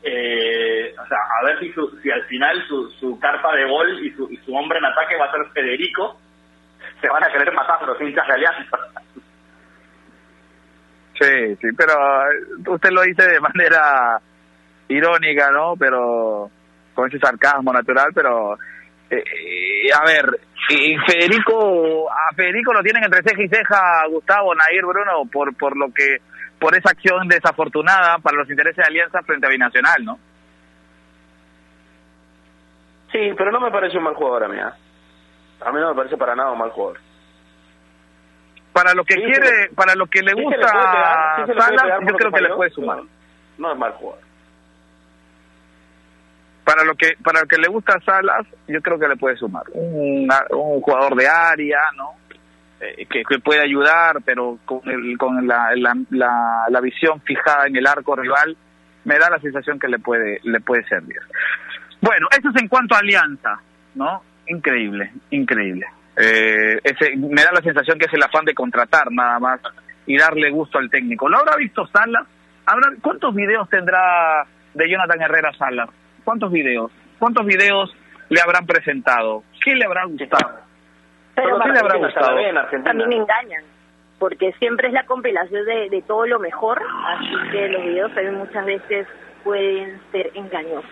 [0.04, 4.06] eh, o sea, a ver si, su- si al final su, su carta de gol
[4.06, 6.20] y su, y su hombre en ataque va a ser Federico,
[7.02, 8.78] se van a querer matar los hinchas de Alianza.
[11.20, 14.20] Sí, sí, pero eh, usted lo dice de manera
[14.88, 15.76] irónica, ¿no?
[15.78, 16.50] Pero
[16.94, 18.56] con ese sarcasmo natural, pero
[19.10, 20.40] eh, eh, a ver,
[20.70, 25.78] y Federico, a Federico lo tienen entre ceja y ceja Gustavo, Nair, Bruno, por por
[25.78, 26.18] lo que
[26.64, 30.18] por esa acción desafortunada para los intereses de Alianza frente a Binacional, ¿no?
[33.12, 34.58] Sí, pero no me parece un mal jugador a mí.
[34.60, 37.00] A mí no me parece para nada un mal jugador.
[38.72, 40.68] Para lo que Sí, quiere, para lo que le Sí gusta
[41.46, 43.00] sí Salas, yo creo que le puede sumar.
[43.58, 44.24] No es mal jugador.
[46.64, 49.36] para lo que para lo que le gusta a Salas yo creo que le puede
[49.36, 52.16] sumar un, un jugador de área no
[53.10, 57.88] que, que puede ayudar pero con el, con la, la, la, visión fijada en el
[57.88, 58.56] arco rival
[59.06, 61.18] me da la sensación que le puede le puede servir
[62.02, 63.60] bueno eso es en cuanto a alianza
[63.96, 69.12] no increíble increíble eh, ese me da la sensación que es el afán de contratar
[69.12, 69.60] nada más
[70.06, 72.28] y darle gusto al técnico lo habrá visto Salas
[72.66, 75.90] habrá cuántos videos tendrá de Jonathan Herrera Salas
[76.24, 76.92] ¿Cuántos videos?
[77.20, 77.94] ¿Cuántos videos
[78.30, 79.44] le habrán presentado?
[79.64, 80.63] ¿Qué le habrá gustado?
[81.36, 82.38] Pero ¿Qué le habrá gustado?
[82.40, 83.64] en también me engañan,
[84.20, 88.36] porque siempre es la compilación de, de todo lo mejor, así que los videos también
[88.36, 89.08] muchas veces
[89.44, 90.90] pueden ser engañosos.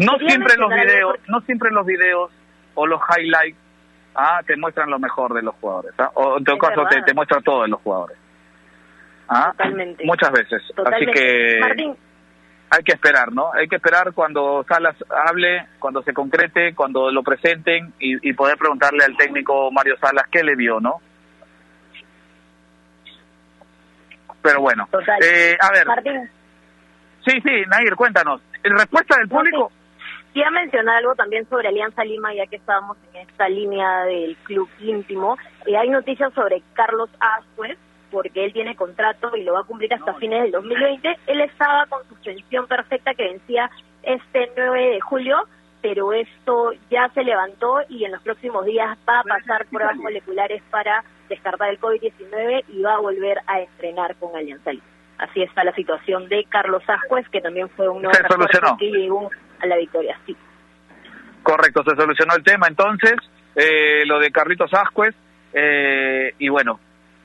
[0.00, 2.30] No siempre los mencionar algo videos, porque- no siempre los videos
[2.74, 3.58] o los highlights
[4.14, 5.92] ah, te muestran lo mejor de los jugadores.
[5.98, 6.10] ¿ah?
[6.14, 8.16] O en todo Es caso te, te muestra todo de los jugadores.
[9.28, 9.52] ¿Ah?
[9.56, 10.04] Totalmente.
[10.04, 10.62] Muchas veces.
[10.74, 11.10] Totalmente.
[11.10, 11.96] Así que Martín,
[12.70, 13.52] hay que esperar, ¿no?
[13.54, 14.96] Hay que esperar cuando Salas
[15.26, 20.26] hable, cuando se concrete, cuando lo presenten y, y poder preguntarle al técnico Mario Salas
[20.30, 21.00] qué le vio, ¿no?
[24.42, 25.18] Pero bueno, total.
[25.22, 26.30] eh, a ver, Martín,
[27.26, 28.40] sí, sí, Nair, cuéntanos.
[28.62, 29.72] ¿Respuesta del público?
[30.32, 34.68] quería mencionar algo también sobre Alianza Lima, ya que estábamos en esta línea del club
[34.78, 35.36] íntimo.
[35.66, 37.76] Eh, hay noticias sobre Carlos Ascuez,
[38.10, 41.16] porque él tiene contrato y lo va a cumplir hasta fines del 2020.
[41.26, 43.70] Él estaba con suspensión perfecta que vencía
[44.02, 45.36] este 9 de julio,
[45.82, 50.62] pero esto ya se levantó y en los próximos días va a pasar pruebas moleculares
[50.70, 54.84] para descartar el COVID-19 y va a volver a entrenar con Alianza Lima.
[55.18, 58.76] Así está la situación de Carlos Ascuez, que también fue un nuevo Se refuerzo solucionó.
[58.78, 59.30] que llegó
[59.60, 60.18] a la victoria.
[60.26, 60.36] Sí.
[61.42, 63.14] Correcto, se solucionó el tema entonces,
[63.56, 65.14] eh, lo de Carlitos Ascuez,
[65.52, 66.78] eh, y bueno,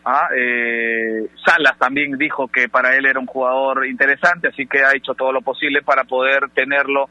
[0.05, 4.95] ah, eh, Salas también dijo que para él era un jugador interesante, así que ha
[4.95, 7.09] hecho todo lo posible para poder tenerlo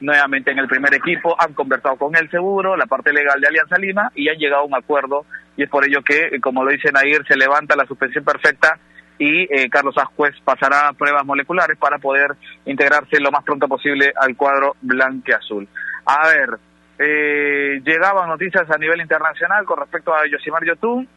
[0.00, 3.78] nuevamente en el primer equipo, han conversado con él seguro, la parte legal de Alianza
[3.78, 5.24] Lima, y han llegado a un acuerdo,
[5.56, 8.78] y es por ello que, eh, como lo dicen ayer, se levanta la suspensión perfecta
[9.18, 12.32] y eh, Carlos Ascuez pasará a pruebas moleculares para poder
[12.64, 15.68] integrarse lo más pronto posible al cuadro blanqueazul.
[16.06, 16.58] A ver,
[16.98, 21.08] eh, llegaban noticias a nivel internacional con respecto a Yosimar Yotun,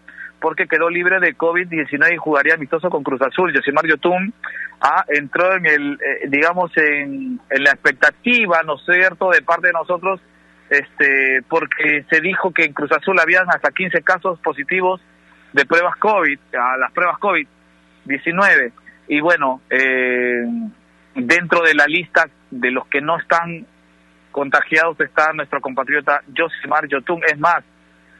[0.45, 3.51] porque quedó libre de COVID-19 y jugaría amistoso con Cruz Azul.
[3.51, 4.31] Yosimar Yotun
[4.79, 9.69] ah, entró en el, eh, digamos, en, en la expectativa, ¿no es cierto?, de parte
[9.69, 10.21] de nosotros,
[10.69, 15.01] este, porque se dijo que en Cruz Azul habían hasta 15 casos positivos
[15.51, 18.71] de pruebas COVID, a las pruebas COVID-19.
[19.07, 20.45] Y bueno, eh,
[21.15, 23.65] dentro de la lista de los que no están
[24.31, 27.23] contagiados está nuestro compatriota Josimar Yotun.
[27.27, 27.63] Es más,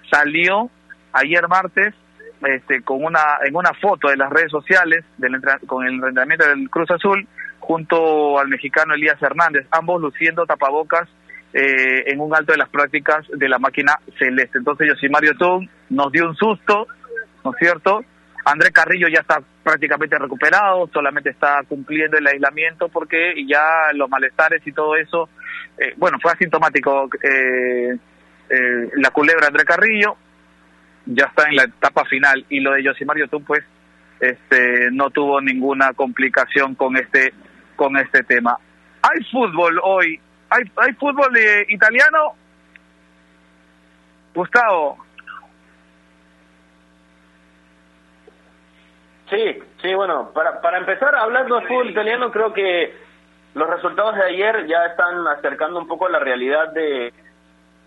[0.10, 0.72] salió
[1.14, 1.94] ayer martes
[2.42, 6.70] este, con una en una foto de las redes sociales del con el entrenamiento del
[6.70, 7.28] Cruz Azul
[7.60, 11.10] junto al mexicano Elías Hernández, ambos luciendo tapabocas
[11.54, 14.58] eh, en un alto de las prácticas de la máquina celeste.
[14.58, 16.88] Entonces Josimar Yotun nos dio un susto,
[17.44, 18.02] ¿no es cierto?
[18.46, 24.62] André Carrillo ya está prácticamente recuperado, solamente está cumpliendo el aislamiento porque ya los malestares
[24.68, 25.30] y todo eso,
[25.80, 27.98] eh, bueno, fue asintomático eh,
[28.50, 30.16] eh, la culebra André Carrillo,
[31.06, 33.64] ya está en la etapa final y lo de Josimar Yotun pues
[34.20, 37.34] este no tuvo ninguna complicación con este
[37.76, 38.58] con este tema.
[39.02, 42.34] Hay fútbol hoy, hay hay fútbol eh, italiano.
[44.34, 45.06] Gustavo,
[49.30, 52.94] Sí, sí, bueno, para, para empezar, hablando de fútbol italiano, creo que
[53.56, 57.12] los resultados de ayer ya están acercando un poco la realidad de,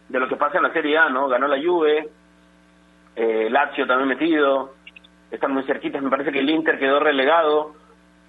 [0.08, 1.28] de lo que pasa en la Serie A, ¿no?
[1.28, 2.08] Ganó la Juve,
[3.18, 4.74] eh, Lazio también metido,
[5.30, 7.74] están muy cerquitas, me parece que el Inter quedó relegado.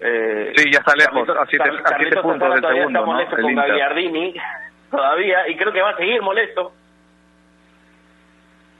[0.00, 3.42] Eh, sí, ya está lejos, a siete, a siete puntos del segundo, está molesto ¿no?
[3.42, 3.54] con.
[3.54, 4.34] Gagliardini
[4.90, 6.72] todavía, y creo que va a seguir molesto.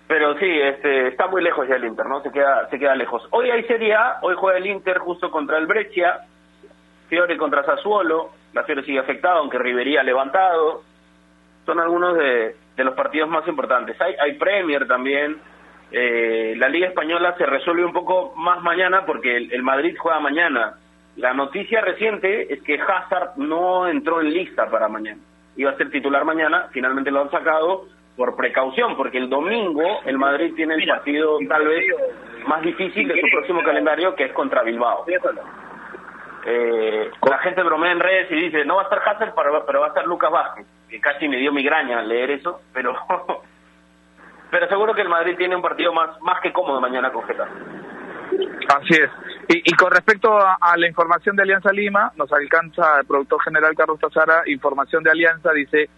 [0.09, 2.21] Pero sí, este, está muy lejos ya el Inter, ¿no?
[2.23, 3.23] Se queda, se queda lejos.
[3.31, 6.23] Hoy hay Serie A, hoy juega el Inter justo contra el Brescia,
[7.09, 10.83] Fiore contra Sassuolo, la Fiore sigue afectada, aunque Rivería ha levantado.
[11.65, 14.01] Son algunos de, de los partidos más importantes.
[14.01, 15.39] Hay, hay Premier también.
[15.93, 20.21] Eh, la Liga Española se resuelve un poco más mañana porque el, el Madrid juega
[20.21, 20.75] mañana.
[21.17, 25.21] La noticia reciente es que Hazard no entró en lista para mañana.
[25.57, 27.87] Iba a ser titular mañana, finalmente lo han sacado
[28.17, 31.85] por precaución, porque el domingo el Madrid tiene el partido tal vez
[32.47, 35.07] más difícil de su próximo calendario, que es contra Bilbao.
[36.45, 39.87] Eh, la gente bromea en redes y dice, no va a estar Hazard, pero, va
[39.87, 42.95] a estar Lucas Vázquez, que casi me dio migraña leer eso, pero
[44.51, 47.53] pero seguro que el Madrid tiene un partido más más que cómodo mañana con Getafe.
[48.69, 49.11] Así es.
[49.49, 53.43] Y, y con respecto a, a la información de Alianza Lima, nos alcanza el productor
[53.43, 55.89] general Carlos Tazara, información de Alianza, dice,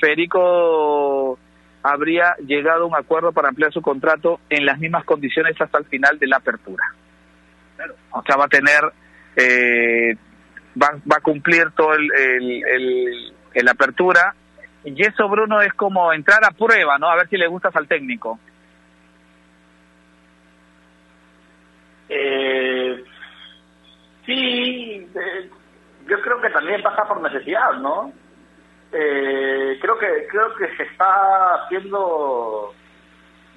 [0.00, 1.38] Federico
[1.82, 5.86] habría llegado a un acuerdo para ampliar su contrato en las mismas condiciones hasta el
[5.86, 6.84] final de la apertura.
[8.12, 8.80] O sea, va a tener,
[9.36, 10.14] eh,
[10.80, 14.34] va, va a cumplir todo el, el, el- el apertura.
[14.84, 17.08] Y eso, Bruno, es como entrar a prueba, ¿no?
[17.08, 18.38] A ver si le gustas al técnico.
[22.08, 23.04] Eh,
[24.26, 25.50] sí, eh,
[26.08, 28.12] yo creo que también pasa por necesidad, ¿no?
[28.92, 32.74] Eh, creo que creo que se está haciendo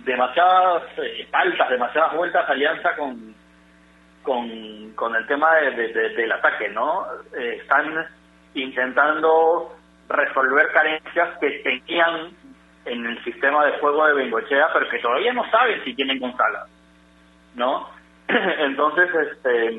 [0.06, 3.34] demasiadas eh, faltas, demasiadas vueltas alianza con
[4.22, 7.06] con, con el tema de- de- de- del ataque, ¿no?
[7.38, 8.06] Eh, están
[8.54, 9.76] intentando
[10.10, 12.32] resolver carencias que tenían
[12.86, 16.62] en el sistema de juego de Bengochea, pero que todavía no saben si tienen González,
[17.56, 17.90] ¿no?
[18.28, 19.70] Entonces, este,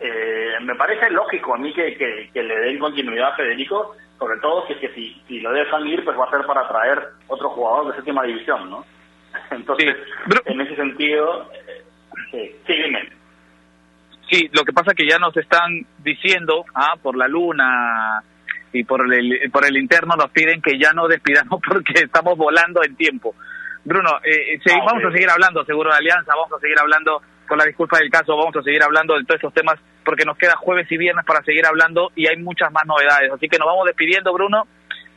[0.00, 4.38] eh, me parece lógico a mí que, que, que le den continuidad a Federico, sobre
[4.40, 7.02] todo si es que si, si lo dejan ir, pues va a ser para traer
[7.28, 8.84] otro jugador de séptima división, ¿no?
[9.50, 9.96] Entonces,
[10.44, 11.84] en ese sentido, eh,
[12.30, 13.08] sí, sí, dime.
[14.30, 18.22] Sí, lo que pasa es que ya nos están diciendo, ah, por la luna
[18.72, 22.82] y por el, por el interno nos piden que ya no despidamos porque estamos volando
[22.84, 23.34] en tiempo.
[23.84, 27.22] Bruno, eh, eh, Ah, vamos a seguir hablando seguro de Alianza, vamos a seguir hablando
[27.48, 30.36] con la disculpa del caso, vamos a seguir hablando de todos estos temas porque nos
[30.36, 33.32] queda jueves y viernes para seguir hablando y hay muchas más novedades.
[33.32, 34.64] Así que nos vamos despidiendo, Bruno.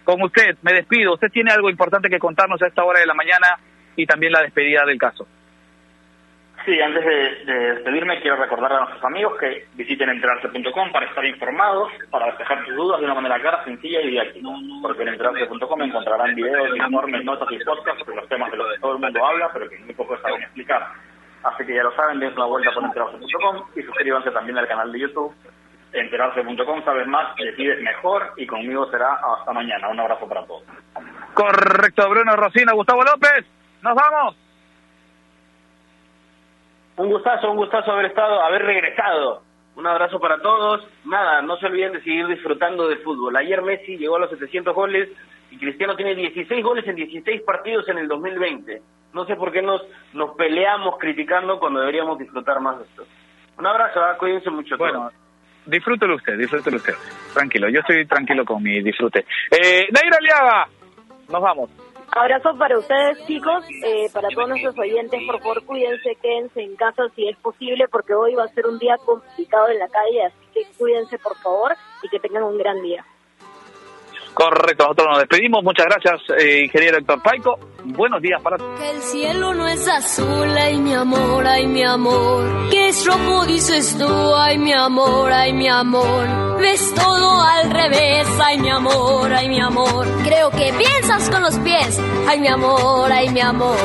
[0.03, 1.13] Con usted, me despido.
[1.13, 3.59] Usted tiene algo importante que contarnos a esta hora de la mañana
[3.95, 5.27] y también la despedida del caso.
[6.65, 11.25] Sí, antes de, de despedirme, quiero recordar a nuestros amigos que visiten enterarse.com para estar
[11.25, 14.47] informados, para despejar sus dudas de una manera clara, sencilla y didáctica.
[14.81, 18.79] Porque en enterarse.com encontrarán videos, informes, notas y podcasts sobre los temas de los que
[18.79, 20.87] todo el mundo habla, pero que muy poco saben explicar.
[21.43, 24.89] Así que ya lo saben, den una vuelta por enterarse.com y suscríbanse también al canal
[24.89, 25.35] de YouTube.
[25.91, 29.89] Enterarse.com, sabes más, decides mejor y conmigo será hasta mañana.
[29.89, 30.63] Un abrazo para todos.
[31.33, 33.45] Correcto, Bruno Rocino, Gustavo López.
[33.81, 34.42] Nos vamos.
[36.97, 39.41] Un gustazo, un gustazo haber estado, haber regresado.
[39.75, 40.87] Un abrazo para todos.
[41.05, 43.35] Nada, no se olviden de seguir disfrutando del fútbol.
[43.35, 45.09] Ayer Messi llegó a los 700 goles
[45.49, 48.81] y Cristiano tiene 16 goles en 16 partidos en el 2020.
[49.13, 49.81] No sé por qué nos,
[50.13, 53.05] nos peleamos criticando cuando deberíamos disfrutar más de esto.
[53.57, 54.15] Un abrazo, ¿ah?
[54.17, 54.77] cuídense mucho.
[54.77, 55.09] Bueno,
[55.65, 56.93] disfrútelo usted, disfrútelo usted.
[57.33, 59.25] Tranquilo, yo estoy tranquilo con mi disfrute.
[59.51, 60.67] Eh, Naira Aliaga,
[61.29, 61.69] nos vamos.
[62.15, 67.09] Abrazo para ustedes, chicos, eh, para todos nuestros oyentes, por favor, cuídense, quédense en casa
[67.15, 70.37] si es posible, porque hoy va a ser un día complicado en la calle, así
[70.53, 73.03] que cuídense, por favor, y que tengan un gran día.
[74.33, 75.63] Correcto, nosotros nos despedimos.
[75.63, 77.59] Muchas gracias, eh, ingeniero Héctor Paico.
[77.85, 78.79] Buenos días para todos.
[78.79, 82.69] Que el cielo no es azul, ay mi amor, ay mi amor.
[82.69, 86.57] Que es rojo, dices tú, ay mi amor, ay mi amor.
[86.59, 90.07] Ves todo al revés, ay mi amor, ay mi amor.
[90.23, 93.77] Creo que piensas con los pies, ay mi amor, ay mi amor.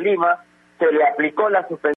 [0.00, 0.38] Lima
[0.78, 1.82] se le aplicó la suspensión.